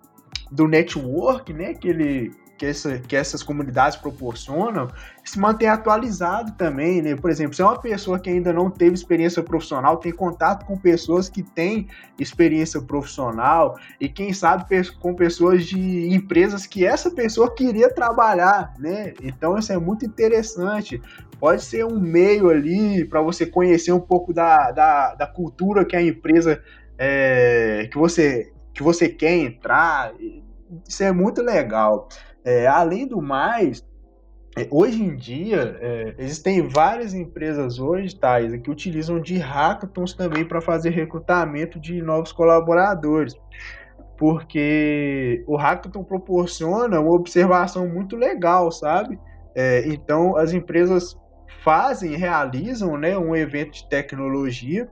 do 0.51 0.67
network, 0.67 1.53
né, 1.53 1.73
que 1.73 1.87
ele, 1.87 2.33
que, 2.57 2.65
essa, 2.65 2.99
que 2.99 3.15
essas 3.15 3.43
comunidades 3.43 3.97
proporcionam 3.97 4.87
se 5.23 5.39
manter 5.39 5.67
atualizado 5.67 6.51
também, 6.53 7.01
né? 7.01 7.15
Por 7.15 7.29
exemplo, 7.29 7.55
se 7.55 7.61
é 7.61 7.65
uma 7.65 7.79
pessoa 7.79 8.19
que 8.19 8.29
ainda 8.29 8.53
não 8.53 8.69
teve 8.69 8.93
experiência 8.93 9.41
profissional, 9.41 9.97
tem 9.97 10.11
contato 10.11 10.65
com 10.65 10.77
pessoas 10.77 11.27
que 11.27 11.41
têm 11.41 11.87
experiência 12.19 12.81
profissional 12.81 13.77
e 13.99 14.07
quem 14.07 14.31
sabe 14.33 14.65
com 14.99 15.15
pessoas 15.15 15.65
de 15.65 16.13
empresas 16.13 16.65
que 16.65 16.85
essa 16.85 17.09
pessoa 17.11 17.53
queria 17.53 17.93
trabalhar, 17.93 18.73
né? 18.77 19.13
Então 19.21 19.57
isso 19.57 19.73
é 19.73 19.77
muito 19.77 20.05
interessante. 20.05 21.01
Pode 21.39 21.63
ser 21.63 21.85
um 21.85 21.99
meio 21.99 22.49
ali 22.49 23.03
para 23.05 23.21
você 23.21 23.45
conhecer 23.45 23.91
um 23.91 23.99
pouco 23.99 24.33
da, 24.33 24.71
da, 24.71 25.15
da 25.15 25.27
cultura 25.27 25.83
que 25.83 25.95
a 25.95 26.01
empresa 26.01 26.61
é, 26.97 27.89
que 27.91 27.97
você 27.97 28.51
que 28.73 28.83
você 28.83 29.07
quer 29.09 29.35
entrar. 29.37 30.13
Isso 30.87 31.03
é 31.03 31.11
muito 31.11 31.41
legal. 31.41 32.09
É, 32.45 32.67
além 32.67 33.07
do 33.07 33.19
mais, 33.19 33.83
é, 34.55 34.67
hoje 34.69 35.03
em 35.03 35.15
dia, 35.15 35.77
é, 35.81 36.15
existem 36.19 36.67
várias 36.67 37.11
empresas 37.15 37.79
hoje, 37.79 38.15
Thais, 38.15 38.55
que 38.61 38.69
utilizam 38.69 39.19
de 39.19 39.37
hackathons 39.37 40.13
também 40.13 40.45
para 40.45 40.61
fazer 40.61 40.91
recrutamento 40.91 41.79
de 41.79 42.03
novos 42.03 42.31
colaboradores. 42.31 43.35
Porque 44.15 45.43
o 45.47 45.57
hackathon 45.57 46.03
proporciona 46.03 47.01
uma 47.01 47.11
observação 47.11 47.89
muito 47.89 48.15
legal, 48.15 48.71
sabe? 48.71 49.19
É, 49.55 49.83
então, 49.87 50.37
as 50.37 50.53
empresas 50.53 51.19
fazem, 51.63 52.15
realizam 52.15 52.95
né, 52.95 53.17
um 53.17 53.35
evento 53.35 53.71
de 53.71 53.89
tecnologia. 53.89 54.87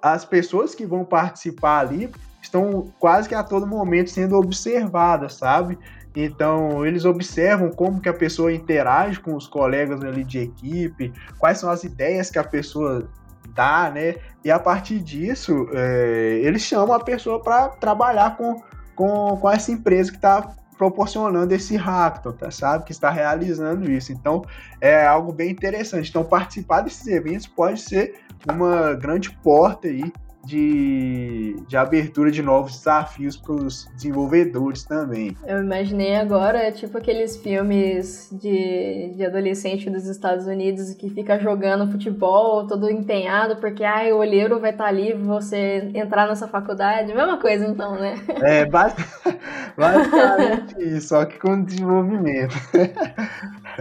as 0.00 0.24
pessoas 0.24 0.74
que 0.74 0.86
vão 0.86 1.04
participar 1.04 1.80
ali 1.80 2.08
estão 2.52 2.92
quase 2.98 3.26
que 3.28 3.34
a 3.34 3.42
todo 3.42 3.66
momento 3.66 4.10
sendo 4.10 4.36
observadas, 4.36 5.34
sabe? 5.34 5.78
Então, 6.14 6.84
eles 6.84 7.06
observam 7.06 7.70
como 7.70 7.98
que 7.98 8.08
a 8.08 8.12
pessoa 8.12 8.52
interage 8.52 9.18
com 9.18 9.34
os 9.34 9.48
colegas 9.48 10.04
ali 10.04 10.22
de 10.22 10.40
equipe, 10.40 11.10
quais 11.38 11.58
são 11.58 11.70
as 11.70 11.82
ideias 11.84 12.30
que 12.30 12.38
a 12.38 12.44
pessoa 12.44 13.08
dá, 13.54 13.90
né? 13.90 14.16
E 14.44 14.50
a 14.50 14.58
partir 14.58 15.00
disso, 15.00 15.66
é, 15.72 16.40
eles 16.42 16.60
chamam 16.60 16.94
a 16.94 17.00
pessoa 17.00 17.40
para 17.40 17.70
trabalhar 17.70 18.36
com, 18.36 18.62
com, 18.94 19.38
com 19.38 19.50
essa 19.50 19.72
empresa 19.72 20.10
que 20.10 20.18
está 20.18 20.54
proporcionando 20.76 21.54
esse 21.54 21.76
hackathon, 21.76 22.32
tá, 22.32 22.50
sabe? 22.50 22.84
Que 22.84 22.92
está 22.92 23.08
realizando 23.08 23.90
isso. 23.90 24.12
Então, 24.12 24.44
é 24.80 25.06
algo 25.06 25.32
bem 25.32 25.50
interessante. 25.50 26.10
Então, 26.10 26.22
participar 26.22 26.82
desses 26.82 27.06
eventos 27.06 27.46
pode 27.46 27.80
ser 27.80 28.20
uma 28.46 28.92
grande 28.92 29.30
porta 29.30 29.88
aí 29.88 30.12
de, 30.44 31.56
de 31.68 31.76
abertura 31.76 32.30
de 32.30 32.42
novos 32.42 32.76
desafios 32.76 33.36
para 33.36 33.52
os 33.52 33.86
desenvolvedores 33.94 34.84
também. 34.84 35.36
Eu 35.46 35.62
imaginei 35.62 36.16
agora, 36.16 36.70
tipo 36.72 36.98
aqueles 36.98 37.36
filmes 37.36 38.28
de, 38.32 39.12
de 39.16 39.24
adolescente 39.24 39.88
dos 39.88 40.06
Estados 40.06 40.46
Unidos 40.46 40.92
que 40.94 41.08
fica 41.10 41.38
jogando 41.38 41.90
futebol 41.90 42.66
todo 42.66 42.90
empenhado 42.90 43.56
porque 43.56 43.84
ai, 43.84 44.12
o 44.12 44.18
olheiro 44.18 44.58
vai 44.58 44.70
estar 44.70 44.84
tá 44.84 44.90
ali 44.90 45.12
você 45.12 45.90
entrar 45.94 46.26
nessa 46.26 46.48
faculdade. 46.48 47.14
Mesma 47.14 47.38
coisa 47.38 47.66
então, 47.66 47.94
né? 47.94 48.14
É, 48.42 48.64
basicamente 49.76 50.74
isso, 50.78 51.08
só 51.08 51.24
que 51.24 51.38
com 51.38 51.62
desenvolvimento. 51.62 52.54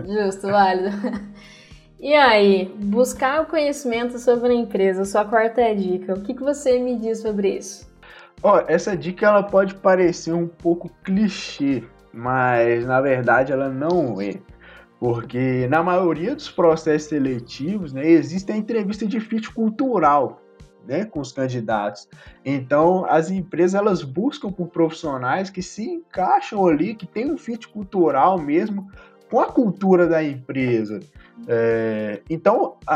Justo, 0.06 0.48
válido. 0.48 0.92
E 2.02 2.16
aí, 2.16 2.66
buscar 2.80 3.44
o 3.44 3.46
conhecimento 3.46 4.18
sobre 4.18 4.52
a 4.52 4.56
empresa, 4.56 5.06
sua 5.06 5.24
quarta 5.24 5.72
dica. 5.76 6.16
O 6.16 6.22
que, 6.24 6.34
que 6.34 6.42
você 6.42 6.80
me 6.80 6.98
diz 6.98 7.20
sobre 7.20 7.60
isso? 7.60 7.88
Ó, 8.42 8.56
oh, 8.56 8.64
essa 8.68 8.98
dica 8.98 9.28
ela 9.28 9.44
pode 9.44 9.76
parecer 9.76 10.34
um 10.34 10.48
pouco 10.48 10.90
clichê, 11.04 11.84
mas 12.12 12.88
na 12.88 13.00
verdade 13.00 13.52
ela 13.52 13.70
não 13.70 14.20
é. 14.20 14.34
Porque 15.00 15.68
na 15.68 15.84
maioria 15.84 16.34
dos 16.34 16.50
processos 16.50 17.08
seletivos, 17.08 17.94
né, 17.94 18.10
existe 18.10 18.52
a 18.52 18.58
entrevista 18.58 19.06
de 19.06 19.20
fit 19.20 19.52
cultural, 19.54 20.42
né, 20.88 21.06
com 21.06 21.20
os 21.20 21.32
candidatos. 21.32 22.10
Então, 22.44 23.06
as 23.06 23.30
empresas 23.30 23.80
elas 23.80 24.02
buscam 24.02 24.52
por 24.52 24.70
profissionais 24.70 25.52
que 25.52 25.62
se 25.62 25.88
encaixam 25.88 26.66
ali, 26.66 26.96
que 26.96 27.06
tem 27.06 27.32
um 27.32 27.38
fit 27.38 27.68
cultural 27.68 28.40
mesmo 28.40 28.90
com 29.32 29.40
a 29.40 29.46
cultura 29.46 30.06
da 30.08 30.22
empresa. 30.22 31.00
É, 31.48 32.22
então, 32.30 32.76
a, 32.86 32.96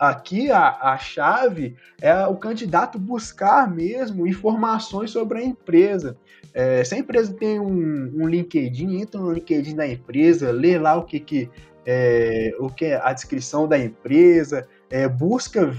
a, 0.00 0.08
aqui 0.10 0.50
a, 0.50 0.78
a 0.80 0.96
chave 0.96 1.76
é 2.00 2.26
o 2.26 2.36
candidato 2.36 2.98
buscar 2.98 3.70
mesmo 3.70 4.26
informações 4.26 5.10
sobre 5.10 5.40
a 5.40 5.44
empresa. 5.44 6.16
É, 6.54 6.82
se 6.82 6.94
a 6.94 6.98
empresa 6.98 7.34
tem 7.34 7.60
um, 7.60 8.12
um, 8.16 8.26
LinkedIn, 8.26 8.98
entra 8.98 9.20
no 9.20 9.30
LinkedIn 9.30 9.76
da 9.76 9.86
empresa, 9.86 10.50
lê 10.50 10.78
lá 10.78 10.96
o 10.96 11.04
que, 11.04 11.20
que, 11.20 11.50
é, 11.84 12.56
o 12.58 12.70
que 12.70 12.86
é 12.86 13.00
a 13.04 13.12
descrição 13.12 13.68
da 13.68 13.78
empresa, 13.78 14.66
é, 14.88 15.06
busca 15.06 15.70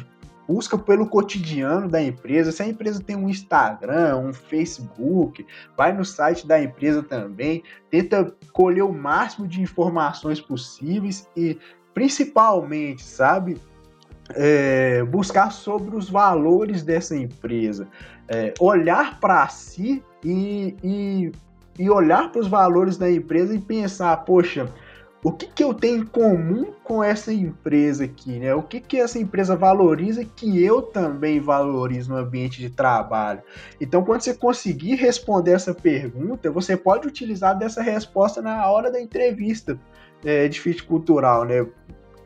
busca 0.48 0.78
pelo 0.78 1.08
cotidiano 1.08 1.88
da 1.88 2.02
empresa. 2.02 2.52
Se 2.52 2.64
a 2.64 2.68
empresa 2.68 3.02
tem 3.02 3.16
um 3.16 3.30
Instagram, 3.30 4.18
um 4.18 4.34
Facebook, 4.34 5.46
vai 5.76 5.92
no 5.94 6.06
site 6.06 6.48
da 6.48 6.62
empresa 6.62 7.02
também, 7.02 7.64
tenta 7.90 8.34
colher 8.54 8.84
o 8.84 8.94
máximo 8.94 9.48
de 9.48 9.62
informações 9.62 10.40
possíveis 10.40 11.28
e 11.36 11.58
principalmente, 11.94 13.04
sabe, 13.04 13.58
é, 14.32 15.04
buscar 15.04 15.52
sobre 15.52 15.96
os 15.96 16.10
valores 16.10 16.84
dessa 16.84 17.16
empresa, 17.16 17.88
é, 18.28 18.54
olhar 18.60 19.20
para 19.20 19.48
si 19.48 20.04
e, 20.24 20.76
e, 20.84 21.32
e 21.78 21.90
olhar 21.90 22.32
para 22.32 22.42
os 22.42 22.48
valores 22.48 22.98
da 22.98 23.10
empresa 23.10 23.54
e 23.54 23.60
pensar, 23.60 24.18
poxa, 24.18 24.70
o 25.26 25.32
que, 25.32 25.48
que 25.48 25.64
eu 25.64 25.74
tenho 25.74 26.04
em 26.04 26.06
comum 26.06 26.72
com 26.84 27.04
essa 27.04 27.34
empresa 27.34 28.04
aqui, 28.04 28.38
né? 28.38 28.54
O 28.54 28.62
que, 28.62 28.80
que 28.80 29.00
essa 29.00 29.18
empresa 29.18 29.56
valoriza 29.56 30.24
que 30.24 30.64
eu 30.64 30.84
também 30.84 31.40
valorizo 31.40 32.14
no 32.14 32.20
ambiente 32.20 32.60
de 32.60 32.70
trabalho? 32.70 33.42
Então, 33.82 34.04
quando 34.04 34.22
você 34.22 34.36
conseguir 34.36 34.94
responder 34.94 35.54
essa 35.54 35.74
pergunta, 35.74 36.52
você 36.52 36.78
pode 36.78 37.08
utilizar 37.08 37.58
dessa 37.58 37.82
resposta 37.82 38.40
na 38.40 38.70
hora 38.70 38.92
da 38.92 39.02
entrevista 39.02 39.80
é, 40.24 40.48
de 40.48 40.62
fit 40.62 40.84
cultural, 40.84 41.44
né? 41.44 41.66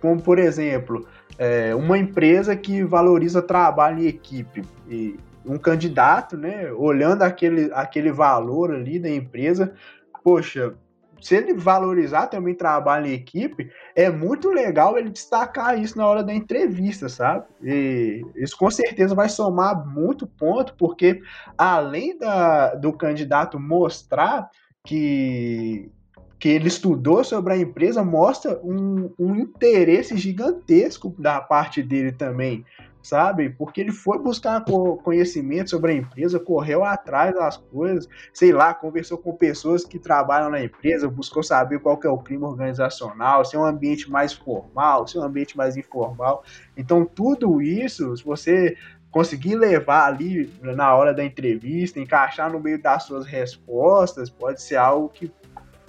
Como, 0.01 0.21
por 0.21 0.37
exemplo, 0.37 1.07
é, 1.37 1.73
uma 1.73 1.97
empresa 1.97 2.53
que 2.53 2.83
valoriza 2.83 3.41
trabalho 3.41 4.03
em 4.03 4.07
equipe. 4.07 4.61
E 4.89 5.17
um 5.45 5.57
candidato, 5.57 6.35
né, 6.35 6.69
olhando 6.73 7.21
aquele, 7.21 7.71
aquele 7.73 8.11
valor 8.11 8.73
ali 8.73 8.99
da 8.99 9.09
empresa, 9.09 9.73
poxa, 10.21 10.75
se 11.21 11.35
ele 11.35 11.53
valorizar 11.53 12.27
também 12.27 12.55
trabalho 12.55 13.07
em 13.07 13.13
equipe, 13.13 13.69
é 13.95 14.09
muito 14.09 14.49
legal 14.49 14.97
ele 14.97 15.09
destacar 15.09 15.79
isso 15.79 15.97
na 15.97 16.07
hora 16.07 16.23
da 16.23 16.33
entrevista, 16.33 17.09
sabe? 17.09 17.45
E 17.61 18.25
isso 18.35 18.57
com 18.57 18.69
certeza 18.69 19.13
vai 19.13 19.29
somar 19.29 19.85
muito 19.87 20.25
ponto, 20.25 20.73
porque 20.75 21.21
além 21.57 22.17
da, 22.17 22.75
do 22.75 22.93
candidato 22.93 23.59
mostrar 23.59 24.49
que, 24.85 25.91
que 26.39 26.49
ele 26.49 26.67
estudou 26.67 27.23
sobre 27.23 27.53
a 27.53 27.57
empresa 27.57 28.03
mostra 28.03 28.59
um, 28.63 29.11
um 29.19 29.35
interesse 29.35 30.17
gigantesco 30.17 31.13
da 31.17 31.41
parte 31.41 31.83
dele 31.83 32.11
também 32.11 32.65
sabe? 33.01 33.49
Porque 33.49 33.81
ele 33.81 33.91
foi 33.91 34.17
buscar 34.19 34.63
conhecimento 35.03 35.69
sobre 35.69 35.91
a 35.91 35.95
empresa, 35.95 36.39
correu 36.39 36.83
atrás 36.83 37.33
das 37.33 37.57
coisas, 37.57 38.07
sei 38.33 38.51
lá, 38.51 38.73
conversou 38.73 39.17
com 39.17 39.33
pessoas 39.33 39.85
que 39.85 39.99
trabalham 39.99 40.49
na 40.49 40.63
empresa, 40.63 41.09
buscou 41.09 41.41
saber 41.41 41.79
qual 41.79 41.97
que 41.97 42.07
é 42.07 42.09
o 42.09 42.17
clima 42.17 42.47
organizacional, 42.47 43.45
se 43.45 43.55
é 43.55 43.59
um 43.59 43.65
ambiente 43.65 44.09
mais 44.09 44.33
formal, 44.33 45.07
se 45.07 45.17
é 45.17 45.19
um 45.19 45.23
ambiente 45.23 45.57
mais 45.57 45.77
informal. 45.77 46.43
Então, 46.75 47.05
tudo 47.05 47.61
isso, 47.61 48.15
se 48.17 48.23
você 48.23 48.75
conseguir 49.11 49.55
levar 49.55 50.05
ali 50.05 50.51
na 50.61 50.95
hora 50.95 51.13
da 51.13 51.23
entrevista, 51.23 51.99
encaixar 51.99 52.51
no 52.51 52.59
meio 52.59 52.81
das 52.81 53.03
suas 53.03 53.25
respostas, 53.25 54.29
pode 54.29 54.61
ser 54.61 54.75
algo 54.75 55.09
que 55.09 55.31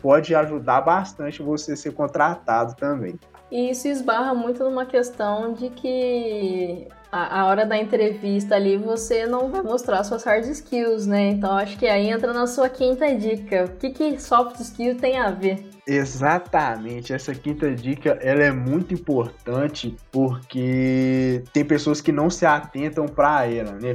pode 0.01 0.35
ajudar 0.35 0.81
bastante 0.81 1.43
você 1.43 1.77
ser 1.77 1.93
contratado 1.93 2.75
também. 2.75 3.19
E 3.51 3.71
isso 3.71 3.89
esbarra 3.89 4.33
muito 4.35 4.63
numa 4.63 4.87
questão 4.87 5.53
de 5.53 5.71
que 5.71 6.87
a, 7.11 7.41
a, 7.41 7.47
hora 7.47 7.67
da 7.67 7.77
entrevista 7.77 8.55
ali 8.55 8.77
você 8.77 9.27
não 9.27 9.51
vai 9.51 9.63
mostrar 9.63 10.05
suas 10.05 10.23
hard 10.23 10.45
skills, 10.45 11.07
né? 11.07 11.31
Então 11.31 11.57
acho 11.57 11.77
que 11.77 11.87
aí 11.87 12.09
entra 12.09 12.33
na 12.33 12.47
sua 12.47 12.69
quinta 12.69 13.13
dica. 13.15 13.65
O 13.65 13.77
que, 13.77 13.91
que 13.91 14.21
soft 14.21 14.61
skill 14.61 14.97
tem 14.97 15.19
a 15.19 15.31
ver? 15.31 15.69
Exatamente, 15.87 17.13
essa 17.13 17.35
quinta 17.35 17.75
dica 17.75 18.17
ela 18.23 18.43
é 18.45 18.53
muito 18.53 18.95
importante 18.95 19.97
porque 20.13 21.43
tem 21.53 21.65
pessoas 21.65 22.01
que 22.01 22.13
não 22.13 22.31
se 22.31 22.47
atentam 22.47 23.07
para 23.07 23.47
ela, 23.47 23.73
né? 23.73 23.95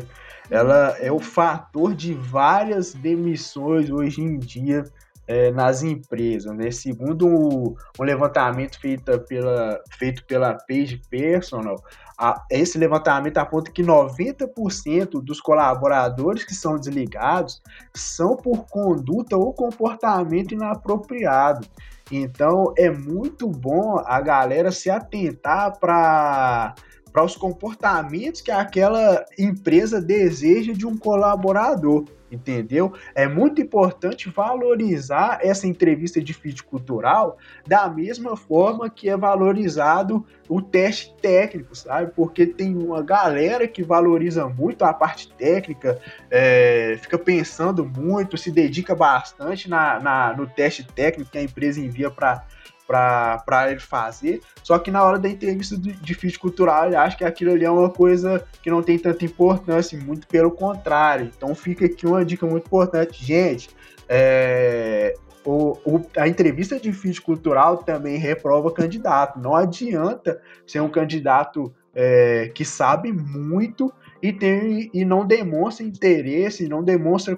Ela 0.49 0.95
é 0.99 1.11
o 1.11 1.19
fator 1.19 1.95
de 1.95 2.13
várias 2.13 2.93
demissões 2.93 3.89
hoje 3.89 4.21
em 4.21 4.37
dia 4.37 4.83
é, 5.27 5.51
nas 5.51 5.83
empresas. 5.83 6.55
Né? 6.55 6.71
Segundo 6.71 7.75
um 7.99 8.03
levantamento 8.03 8.79
feito 8.79 9.19
pela, 9.21 9.81
feito 9.97 10.23
pela 10.25 10.53
Page 10.67 11.01
Personal, 11.09 11.81
a, 12.17 12.45
esse 12.49 12.77
levantamento 12.77 13.37
aponta 13.37 13.71
que 13.71 13.83
90% 13.83 15.21
dos 15.21 15.41
colaboradores 15.41 16.43
que 16.43 16.53
são 16.53 16.77
desligados 16.77 17.61
são 17.93 18.35
por 18.35 18.65
conduta 18.67 19.35
ou 19.35 19.53
comportamento 19.53 20.53
inapropriado. 20.53 21.67
Então 22.11 22.73
é 22.77 22.89
muito 22.89 23.49
bom 23.49 24.01
a 24.05 24.21
galera 24.21 24.71
se 24.71 24.89
atentar 24.89 25.77
para 25.79 26.75
para 27.15 27.23
os 27.23 27.37
comportamentos 27.37 28.41
que 28.41 28.51
aquela 28.51 29.25
empresa 29.39 30.01
deseja 30.01 30.73
de 30.73 30.85
um 30.85 30.97
colaborador 30.97 32.03
entendeu? 32.29 32.93
É 33.13 33.25
muito 33.25 33.61
importante 33.61 34.29
valorizar 34.29 35.39
essa 35.41 35.65
entrevista 35.65 36.19
de 36.19 36.33
fit 36.33 36.61
cultural 36.63 37.37
da 37.65 37.87
mesma 37.87 38.35
forma 38.35 38.89
que 38.89 39.07
é 39.07 39.15
valorizado 39.15 40.25
o 40.49 40.61
teste 40.61 41.15
técnico, 41.21 41.73
sabe? 41.73 42.11
Porque 42.13 42.45
tem 42.45 42.75
uma 42.75 43.01
galera 43.01 43.65
que 43.65 43.81
valoriza 43.81 44.49
muito 44.49 44.83
a 44.83 44.93
parte 44.93 45.31
técnica, 45.35 45.97
é, 46.29 46.97
fica 47.01 47.17
pensando 47.17 47.85
muito, 47.85 48.37
se 48.37 48.51
dedica 48.51 48.93
bastante 48.93 49.69
na, 49.69 49.99
na, 50.01 50.33
no 50.33 50.47
teste 50.47 50.83
técnico 50.83 51.31
que 51.31 51.37
a 51.37 51.43
empresa 51.43 51.79
envia 51.79 52.11
para 52.11 52.43
para 52.87 53.71
ele 53.71 53.79
fazer. 53.79 54.41
Só 54.63 54.77
que 54.77 54.91
na 54.91 55.03
hora 55.03 55.19
da 55.19 55.29
entrevista 55.29 55.77
de, 55.77 56.13
fit 56.13 56.37
cultural, 56.39 56.87
ele 56.87 56.95
acha 56.95 57.17
que 57.17 57.23
aquilo 57.23 57.51
ali 57.51 57.65
é 57.65 57.69
uma 57.69 57.89
coisa 57.89 58.45
que 58.61 58.69
não 58.69 58.81
tem 58.81 58.97
tanta 58.97 59.25
importância, 59.25 59.97
muito 59.97 60.27
pelo 60.27 60.51
contrário. 60.51 61.31
Então 61.35 61.53
fica 61.55 61.85
aqui 61.85 62.05
uma 62.05 62.23
dica 62.23 62.45
muito 62.45 62.65
importante, 62.65 63.23
gente. 63.23 63.69
É, 64.07 65.15
o, 65.45 65.77
o, 65.85 66.01
a 66.17 66.27
entrevista 66.27 66.79
de 66.79 66.91
fit 66.91 67.21
cultural 67.21 67.77
também 67.77 68.17
reprova 68.17 68.71
candidato. 68.71 69.39
Não 69.39 69.55
adianta 69.55 70.41
ser 70.65 70.79
um 70.79 70.89
candidato 70.89 71.73
é, 71.93 72.51
que 72.53 72.65
sabe 72.65 73.13
muito 73.13 73.93
e, 74.21 74.33
tem, 74.33 74.89
e 74.93 75.05
não 75.05 75.25
demonstra 75.25 75.85
interesse, 75.85 76.67
não 76.67 76.83
demonstra 76.83 77.37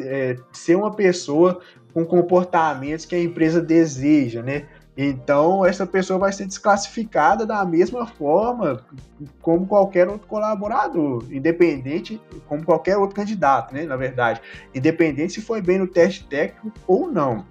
é, 0.00 0.36
ser 0.52 0.76
uma 0.76 0.94
pessoa 0.94 1.60
com 1.92 2.04
comportamentos 2.04 3.04
que 3.04 3.14
a 3.14 3.22
empresa 3.22 3.60
deseja, 3.60 4.42
né? 4.42 4.68
Então, 4.96 5.64
essa 5.64 5.86
pessoa 5.86 6.18
vai 6.18 6.32
ser 6.32 6.46
desclassificada 6.46 7.46
da 7.46 7.64
mesma 7.64 8.06
forma 8.06 8.84
como 9.40 9.66
qualquer 9.66 10.08
outro 10.08 10.26
colaborador, 10.26 11.24
independente, 11.30 12.20
como 12.46 12.64
qualquer 12.64 12.98
outro 12.98 13.16
candidato, 13.16 13.72
né? 13.72 13.84
Na 13.84 13.96
verdade, 13.96 14.40
independente 14.74 15.34
se 15.34 15.40
foi 15.40 15.62
bem 15.62 15.78
no 15.78 15.86
teste 15.86 16.24
técnico 16.24 16.72
ou 16.86 17.10
não. 17.10 17.46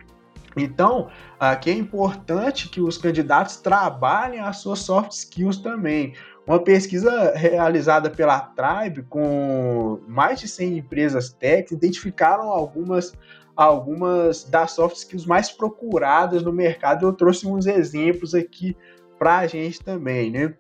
Então, 0.58 1.10
aqui 1.40 1.70
é 1.70 1.74
importante 1.74 2.70
que 2.70 2.82
os 2.82 2.98
candidatos 2.98 3.58
trabalhem 3.58 4.40
as 4.40 4.58
suas 4.58 4.80
soft 4.80 5.12
skills 5.12 5.58
também. 5.58 6.14
Uma 6.50 6.58
pesquisa 6.58 7.32
realizada 7.36 8.10
pela 8.10 8.40
Tribe 8.40 9.04
com 9.04 10.00
mais 10.08 10.40
de 10.40 10.48
100 10.48 10.80
empresas 10.80 11.30
tech 11.30 11.72
identificaram 11.72 12.50
algumas 12.50 13.14
algumas 13.56 14.46
das 14.46 14.72
soft 14.72 14.96
skills 14.96 15.28
mais 15.28 15.52
procuradas 15.52 16.42
no 16.42 16.52
mercado. 16.52 17.06
Eu 17.06 17.14
trouxe 17.14 17.46
uns 17.46 17.68
exemplos 17.68 18.34
aqui 18.34 18.76
para 19.20 19.38
a 19.38 19.46
gente 19.46 19.84
também, 19.84 20.32
né? 20.32 20.56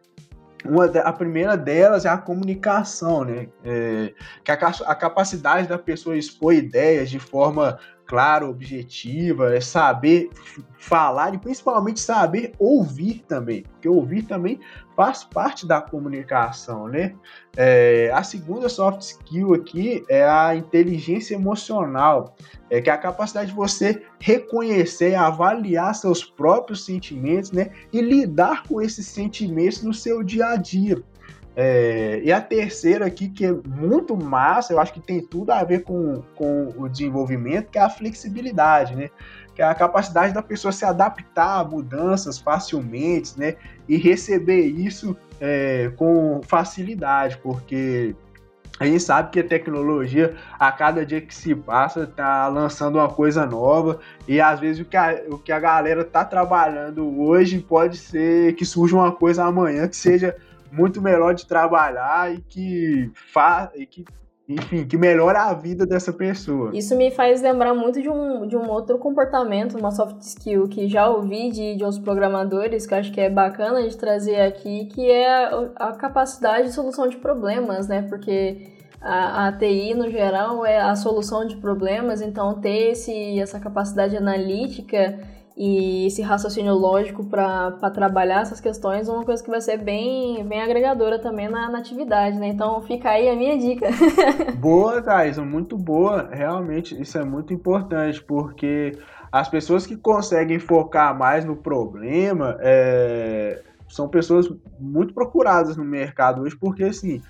Uma, 0.63 0.85
a 0.85 1.11
primeira 1.11 1.57
delas 1.57 2.05
é 2.05 2.09
a 2.09 2.19
comunicação, 2.19 3.23
né? 3.23 3.47
É, 3.63 4.13
que 4.43 4.51
a, 4.51 4.55
a, 4.55 4.93
capacidade 4.93 5.67
da 5.67 5.79
pessoa 5.79 6.15
expor 6.15 6.53
ideias 6.53 7.09
de 7.09 7.17
forma 7.17 7.79
clara, 8.09 8.49
objetiva, 8.49 9.55
é 9.55 9.61
saber 9.61 10.31
falar 10.79 11.35
e 11.35 11.37
principalmente 11.37 11.99
saber 11.99 12.53
ouvir 12.57 13.23
também, 13.27 13.61
porque 13.61 13.87
ouvir 13.87 14.23
também 14.23 14.59
faz 14.95 15.23
parte 15.23 15.67
da 15.67 15.79
comunicação, 15.79 16.87
né? 16.87 17.13
É, 17.55 18.11
a 18.11 18.23
segunda 18.23 18.67
soft 18.67 19.01
skill 19.01 19.53
aqui 19.53 20.03
é 20.09 20.27
a 20.27 20.55
inteligência 20.55 21.35
emocional, 21.35 22.35
é 22.67 22.81
que 22.81 22.89
é 22.89 22.93
a 22.93 22.97
capacidade 22.97 23.51
de 23.51 23.55
você 23.55 24.03
reconhecer, 24.19 25.13
avaliar 25.13 25.93
seus 25.93 26.25
próprios 26.25 26.83
sentimentos, 26.83 27.51
né? 27.51 27.69
E 27.93 28.01
lidar 28.01 28.63
com 28.63 28.81
esses 28.81 29.05
sentimentos 29.05 29.83
no 29.83 29.93
seu 29.93 30.23
dia 30.23 30.47
a 30.47 30.55
dia. 30.55 30.99
É, 31.55 32.21
e 32.23 32.31
a 32.31 32.39
terceira 32.39 33.05
aqui, 33.05 33.27
que 33.27 33.45
é 33.45 33.51
muito 33.51 34.15
massa, 34.15 34.73
eu 34.73 34.79
acho 34.79 34.93
que 34.93 34.99
tem 34.99 35.21
tudo 35.21 35.51
a 35.51 35.63
ver 35.63 35.83
com, 35.83 36.21
com 36.35 36.73
o 36.77 36.87
desenvolvimento, 36.87 37.69
que 37.69 37.77
é 37.77 37.81
a 37.81 37.89
flexibilidade, 37.89 38.95
né? 38.95 39.09
Que 39.55 39.61
é 39.61 39.65
a 39.65 39.75
capacidade 39.75 40.33
da 40.33 40.41
pessoa 40.41 40.71
se 40.71 40.85
adaptar 40.85 41.59
a 41.59 41.63
mudanças 41.63 42.37
facilmente, 42.37 43.37
né? 43.37 43.55
E 43.87 43.97
receber 43.97 44.61
isso 44.61 45.17
é, 45.41 45.91
com 45.97 46.39
facilidade, 46.43 47.37
porque 47.39 48.15
a 48.79 48.85
gente 48.85 49.01
sabe 49.01 49.31
que 49.31 49.41
a 49.41 49.43
tecnologia, 49.43 50.35
a 50.57 50.71
cada 50.71 51.05
dia 51.05 51.19
que 51.19 51.35
se 51.35 51.53
passa, 51.53 52.03
está 52.03 52.47
lançando 52.47 52.95
uma 52.97 53.09
coisa 53.09 53.45
nova 53.45 53.99
e 54.25 54.39
às 54.39 54.59
vezes 54.61 54.81
o 54.81 54.85
que 54.85 54.95
a, 54.95 55.21
o 55.29 55.37
que 55.37 55.51
a 55.51 55.59
galera 55.59 56.01
está 56.01 56.23
trabalhando 56.23 57.19
hoje 57.21 57.59
pode 57.59 57.97
ser 57.97 58.55
que 58.55 58.65
surja 58.65 58.95
uma 58.95 59.11
coisa 59.11 59.43
amanhã 59.43 59.85
que 59.85 59.97
seja 59.97 60.37
muito 60.71 61.01
melhor 61.01 61.33
de 61.33 61.45
trabalhar 61.45 62.33
e 62.33 62.41
que 62.41 63.11
faz 63.33 63.69
e 63.75 63.85
que 63.85 64.05
enfim, 64.49 64.83
que 64.83 64.97
melhora 64.97 65.43
a 65.43 65.53
vida 65.53 65.85
dessa 65.85 66.11
pessoa. 66.11 66.71
Isso 66.73 66.97
me 66.97 67.11
faz 67.11 67.39
lembrar 67.39 67.75
muito 67.75 68.01
de 68.01 68.09
um, 68.09 68.47
de 68.47 68.57
um 68.57 68.67
outro 68.67 68.97
comportamento, 68.97 69.77
uma 69.77 69.91
soft 69.91 70.21
skill 70.21 70.67
que 70.67 70.87
já 70.87 71.07
ouvi 71.07 71.51
de, 71.51 71.75
de 71.75 71.85
uns 71.85 71.99
programadores, 71.99 72.87
que 72.87 72.95
acho 72.95 73.11
que 73.11 73.21
é 73.21 73.29
bacana 73.29 73.87
de 73.87 73.95
trazer 73.95 74.41
aqui, 74.41 74.85
que 74.85 75.07
é 75.11 75.29
a, 75.29 75.69
a 75.75 75.91
capacidade 75.91 76.69
de 76.69 76.73
solução 76.73 77.07
de 77.07 77.17
problemas, 77.17 77.87
né? 77.87 78.01
Porque 78.09 78.71
a, 78.99 79.47
a, 79.47 79.51
TI, 79.51 79.93
no 79.93 80.09
geral, 80.09 80.65
é 80.65 80.81
a 80.81 80.95
solução 80.95 81.45
de 81.45 81.57
problemas, 81.57 82.19
então 82.19 82.59
ter 82.59 82.93
esse, 82.93 83.39
essa 83.39 83.59
capacidade 83.59 84.17
analítica 84.17 85.19
e 85.61 86.07
esse 86.07 86.21
raciocínio 86.21 86.73
lógico 86.73 87.25
para 87.25 87.71
trabalhar 87.93 88.43
essas 88.43 88.61
questões 88.61 89.09
é 89.09 89.11
uma 89.11 89.25
coisa 89.25 89.43
que 89.43 89.49
vai 89.49 89.59
ser 89.59 89.75
bem, 89.75 90.41
bem 90.47 90.61
agregadora 90.61 91.19
também 91.19 91.49
na, 91.49 91.69
na 91.69 91.79
atividade, 91.79 92.39
né? 92.39 92.47
Então 92.47 92.81
fica 92.81 93.09
aí 93.09 93.27
a 93.27 93.35
minha 93.35 93.57
dica. 93.57 93.89
boa, 94.55 95.01
Thais, 95.01 95.37
muito 95.37 95.77
boa. 95.77 96.29
Realmente, 96.31 96.99
isso 97.01 97.17
é 97.17 97.25
muito 97.25 97.53
importante, 97.53 98.23
porque 98.23 98.97
as 99.29 99.49
pessoas 99.49 99.85
que 99.85 99.97
conseguem 99.97 100.59
focar 100.59 101.13
mais 101.17 101.43
no 101.43 101.57
problema 101.57 102.55
é, 102.61 103.61
são 103.89 104.07
pessoas 104.07 104.49
muito 104.79 105.13
procuradas 105.13 105.75
no 105.75 105.83
mercado 105.83 106.41
hoje, 106.41 106.55
porque 106.55 106.85
assim 106.85 107.21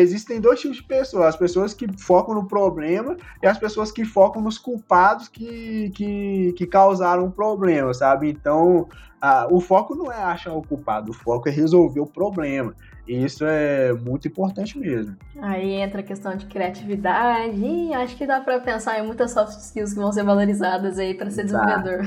existem 0.00 0.40
dois 0.40 0.60
tipos 0.60 0.76
de 0.76 0.82
pessoas: 0.82 1.26
as 1.26 1.36
pessoas 1.36 1.72
que 1.72 1.86
focam 1.98 2.34
no 2.34 2.46
problema 2.46 3.16
e 3.42 3.46
as 3.46 3.58
pessoas 3.58 3.90
que 3.90 4.04
focam 4.04 4.42
nos 4.42 4.58
culpados 4.58 5.28
que, 5.28 5.90
que, 5.90 6.52
que 6.56 6.66
causaram 6.66 7.26
o 7.26 7.32
problema, 7.32 7.92
sabe? 7.94 8.28
Então, 8.30 8.88
a, 9.26 9.48
o 9.50 9.60
foco 9.60 9.96
não 9.96 10.10
é 10.12 10.22
achar 10.22 10.52
o 10.52 10.62
culpado, 10.62 11.10
o 11.10 11.14
foco 11.14 11.48
é 11.48 11.52
resolver 11.52 12.00
o 12.00 12.06
problema. 12.06 12.74
E 13.08 13.24
isso 13.24 13.44
é 13.44 13.92
muito 13.92 14.26
importante 14.26 14.76
mesmo. 14.76 15.16
Aí 15.40 15.74
entra 15.74 16.00
a 16.00 16.02
questão 16.02 16.36
de 16.36 16.46
criatividade 16.46 17.56
e 17.56 17.94
acho 17.94 18.16
que 18.16 18.26
dá 18.26 18.40
para 18.40 18.58
pensar 18.58 18.98
em 18.98 19.06
muitas 19.06 19.30
soft 19.30 19.58
skills 19.58 19.94
que 19.94 20.00
vão 20.00 20.12
ser 20.12 20.24
valorizadas 20.24 20.98
aí 20.98 21.14
para 21.14 21.30
ser 21.30 21.44
desenvolvedor. 21.44 22.02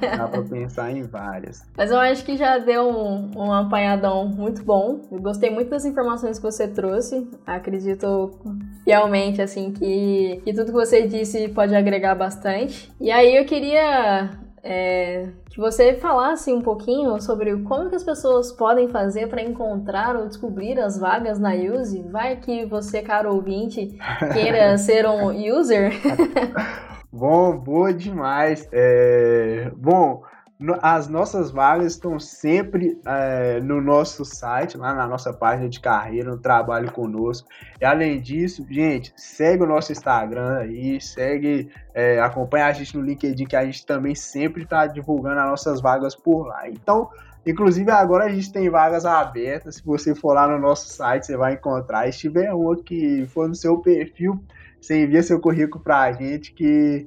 Dá, 0.00 0.16
dá 0.16 0.28
para 0.28 0.42
pensar 0.46 0.92
em 0.92 1.02
várias. 1.02 1.66
Mas 1.76 1.90
eu 1.90 1.98
acho 1.98 2.24
que 2.24 2.36
já 2.36 2.58
deu 2.58 2.88
um, 2.88 3.30
um 3.36 3.52
apanhadão 3.52 4.28
muito 4.28 4.62
bom. 4.62 5.00
Eu 5.10 5.20
gostei 5.20 5.50
muito 5.50 5.70
das 5.70 5.84
informações 5.84 6.38
que 6.38 6.44
você 6.44 6.68
trouxe. 6.68 7.28
Acredito 7.44 8.38
fielmente 8.84 9.42
assim 9.42 9.72
que, 9.72 10.40
que 10.44 10.52
tudo 10.52 10.66
que 10.66 10.72
você 10.72 11.08
disse 11.08 11.48
pode 11.48 11.74
agregar 11.74 12.14
bastante. 12.14 12.92
E 13.00 13.10
aí 13.10 13.36
eu 13.36 13.44
queria 13.44 14.45
é, 14.68 15.28
que 15.48 15.60
você 15.60 15.94
falasse 15.94 16.52
um 16.52 16.60
pouquinho 16.60 17.20
sobre 17.22 17.56
como 17.62 17.88
que 17.88 17.94
as 17.94 18.02
pessoas 18.02 18.50
podem 18.50 18.88
fazer 18.88 19.28
para 19.28 19.40
encontrar 19.40 20.16
ou 20.16 20.26
descobrir 20.26 20.80
as 20.80 20.98
vagas 20.98 21.38
na 21.38 21.52
Use. 21.54 22.02
Vai 22.10 22.36
que 22.36 22.66
você, 22.66 23.00
caro 23.00 23.32
ouvinte, 23.32 23.96
queira 24.32 24.76
ser 24.78 25.06
um 25.06 25.30
user. 25.30 25.92
bom, 27.12 27.56
boa 27.56 27.94
demais. 27.94 28.68
É, 28.72 29.70
bom, 29.76 30.22
as 30.80 31.06
nossas 31.06 31.50
vagas 31.50 31.92
estão 31.92 32.18
sempre 32.18 32.98
é, 33.04 33.60
no 33.60 33.80
nosso 33.80 34.24
site, 34.24 34.78
lá 34.78 34.94
na 34.94 35.06
nossa 35.06 35.30
página 35.32 35.68
de 35.68 35.78
carreira, 35.78 36.30
no 36.30 36.38
Trabalho 36.38 36.90
Conosco. 36.92 37.46
E 37.78 37.84
além 37.84 38.20
disso, 38.20 38.66
gente, 38.70 39.12
segue 39.16 39.64
o 39.64 39.66
nosso 39.66 39.92
Instagram 39.92 40.60
aí, 40.60 40.98
segue, 40.98 41.70
é, 41.92 42.20
acompanha 42.20 42.66
a 42.66 42.72
gente 42.72 42.96
no 42.96 43.04
LinkedIn, 43.04 43.44
que 43.44 43.56
a 43.56 43.66
gente 43.66 43.84
também 43.84 44.14
sempre 44.14 44.62
está 44.62 44.86
divulgando 44.86 45.40
as 45.40 45.50
nossas 45.50 45.80
vagas 45.82 46.16
por 46.16 46.46
lá. 46.46 46.66
Então, 46.70 47.10
inclusive 47.44 47.90
agora 47.90 48.24
a 48.24 48.30
gente 48.30 48.50
tem 48.50 48.70
vagas 48.70 49.04
abertas. 49.04 49.76
Se 49.76 49.84
você 49.84 50.14
for 50.14 50.32
lá 50.32 50.48
no 50.48 50.58
nosso 50.58 50.88
site, 50.88 51.26
você 51.26 51.36
vai 51.36 51.52
encontrar. 51.52 52.10
Se 52.10 52.18
tiver 52.18 52.50
uma 52.54 52.74
que 52.76 53.26
for 53.26 53.46
no 53.46 53.54
seu 53.54 53.78
perfil, 53.78 54.42
você 54.80 55.02
envia 55.02 55.22
seu 55.22 55.38
currículo 55.38 55.84
para 55.84 56.00
a 56.00 56.12
gente 56.12 56.54
que 56.54 57.06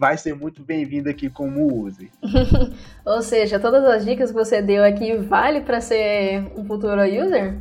vai 0.00 0.16
ser 0.16 0.34
muito 0.34 0.62
bem-vindo 0.62 1.10
aqui 1.10 1.28
como 1.28 1.84
use. 1.84 2.10
Ou 3.04 3.20
seja, 3.20 3.60
todas 3.60 3.84
as 3.84 4.02
dicas 4.02 4.30
que 4.30 4.36
você 4.36 4.62
deu 4.62 4.82
aqui 4.82 5.14
vale 5.18 5.60
para 5.60 5.78
ser 5.78 6.50
um 6.56 6.64
futuro 6.64 7.02
user? 7.02 7.54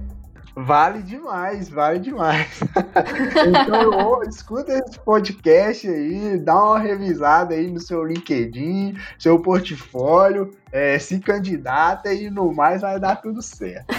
Vale 0.56 1.04
demais, 1.04 1.68
vale 1.68 2.00
demais. 2.00 2.62
então, 3.46 4.24
escuta 4.24 4.72
esse 4.72 4.98
podcast 5.00 5.86
aí, 5.88 6.38
dá 6.38 6.56
uma 6.56 6.80
revisada 6.80 7.54
aí 7.56 7.70
no 7.70 7.80
seu 7.82 8.06
LinkedIn, 8.06 8.98
seu 9.18 9.38
portfólio, 9.40 10.54
é, 10.72 10.98
se 10.98 11.20
candidata 11.20 12.14
e 12.14 12.30
no 12.30 12.54
mais 12.54 12.82
vai 12.82 13.00
dar 13.02 13.18
tudo 13.18 13.42
certo. 13.42 13.94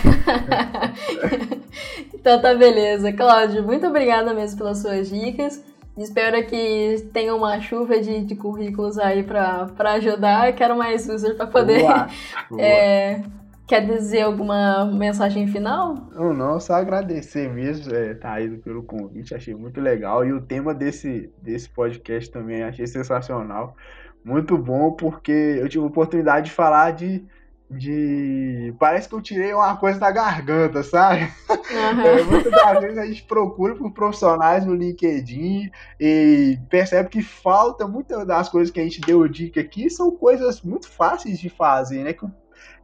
então 2.15 2.41
tá 2.41 2.55
beleza. 2.55 3.13
Cláudio, 3.13 3.63
muito 3.63 3.87
obrigada 3.87 4.33
mesmo 4.33 4.57
pelas 4.57 4.79
suas 4.79 5.11
dicas. 5.11 5.63
Espero 5.97 6.45
que 6.47 7.09
tenha 7.13 7.35
uma 7.35 7.61
chuva 7.61 8.01
de, 8.01 8.25
de 8.25 8.35
currículos 8.35 8.99
aí 8.99 9.23
para 9.23 9.69
ajudar. 9.95 10.53
Quero 10.55 10.77
mais 10.77 11.09
users 11.09 11.37
para 11.37 11.47
poder. 11.47 11.81
Boa, 11.81 12.07
boa. 12.49 12.63
É, 12.63 13.23
quer 13.67 13.87
dizer 13.87 14.23
alguma 14.23 14.87
mensagem 14.87 15.47
final? 15.47 15.95
Não, 16.13 16.33
não, 16.33 16.61
só 16.61 16.75
agradecer 16.75 17.49
mesmo, 17.53 17.95
é, 17.95 18.15
Thaís, 18.15 18.61
pelo 18.63 18.83
convite. 18.83 19.35
Achei 19.35 19.55
muito 19.55 19.81
legal. 19.81 20.25
E 20.25 20.33
o 20.33 20.41
tema 20.41 20.75
desse, 20.75 21.31
desse 21.43 21.69
podcast 21.69 22.31
também 22.31 22.63
achei 22.63 22.87
sensacional. 22.87 23.77
Muito 24.25 24.57
bom, 24.57 24.93
porque 24.93 25.33
eu 25.33 25.69
tive 25.69 25.85
a 25.85 25.87
oportunidade 25.87 26.47
de 26.47 26.53
falar 26.53 26.93
de 26.93 27.25
de. 27.71 28.75
Parece 28.79 29.09
que 29.09 29.15
eu 29.15 29.21
tirei 29.21 29.55
uma 29.55 29.77
coisa 29.77 29.99
da 29.99 30.11
garganta, 30.11 30.83
sabe? 30.83 31.31
Uhum. 31.49 32.01
É, 32.01 32.23
muitas 32.25 32.51
das 32.51 32.81
vezes 32.81 32.99
a 32.99 33.07
gente 33.07 33.23
procura 33.23 33.77
por 33.77 33.93
profissionais 33.93 34.67
no 34.67 34.75
LinkedIn 34.75 35.71
e 35.99 36.59
percebe 36.69 37.09
que 37.09 37.23
falta 37.23 37.87
muitas 37.87 38.27
das 38.27 38.49
coisas 38.49 38.73
que 38.73 38.81
a 38.81 38.83
gente 38.83 39.01
deu 39.01 39.27
dica 39.29 39.61
aqui 39.61 39.89
são 39.89 40.11
coisas 40.11 40.63
muito 40.63 40.89
fáceis 40.89 41.39
de 41.39 41.49
fazer, 41.49 42.03
né? 42.03 42.13
Que, 42.13 42.27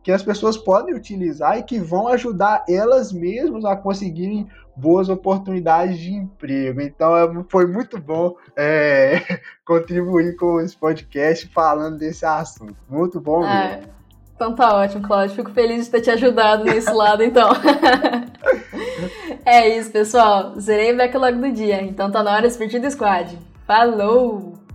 que 0.05 0.13
as 0.13 0.23
pessoas 0.23 0.57
podem 0.57 0.95
utilizar 0.95 1.59
e 1.59 1.65
que 1.65 1.81
vão 1.81 2.07
ajudar 2.09 2.65
elas 2.69 3.13
mesmas 3.13 3.65
a 3.65 3.75
conseguirem 3.75 4.49
boas 4.77 5.09
oportunidades 5.09 5.99
de 5.99 6.13
emprego. 6.13 6.81
Então 6.81 7.17
é, 7.17 7.45
foi 7.49 7.67
muito 7.67 7.99
bom 7.99 8.37
é, 8.55 9.41
contribuir 9.67 10.37
com 10.37 10.61
esse 10.61 10.77
podcast 10.77 11.49
falando 11.49 11.99
desse 11.99 12.25
assunto. 12.25 12.77
Muito 12.89 13.21
bom 13.21 13.45
é. 13.45 13.96
Então 14.37 14.55
tá 14.55 14.77
ótimo, 14.77 15.03
Cláudio. 15.03 15.35
Fico 15.35 15.51
feliz 15.51 15.87
de 15.87 15.91
ter 15.91 16.03
te 16.03 16.11
ajudado 16.11 16.63
nesse 16.63 16.93
lado, 16.93 17.23
então. 17.25 17.49
é 19.45 19.77
isso, 19.77 19.91
pessoal. 19.91 20.53
Zerei 20.61 20.93
o 20.93 20.97
backlog 20.97 21.39
do 21.39 21.51
dia, 21.51 21.83
então 21.83 22.11
tá 22.11 22.23
na 22.23 22.33
hora 22.33 22.47
de 22.47 22.53
Speed 22.53 22.85
Squad. 22.91 23.39
Falou! 23.67 24.66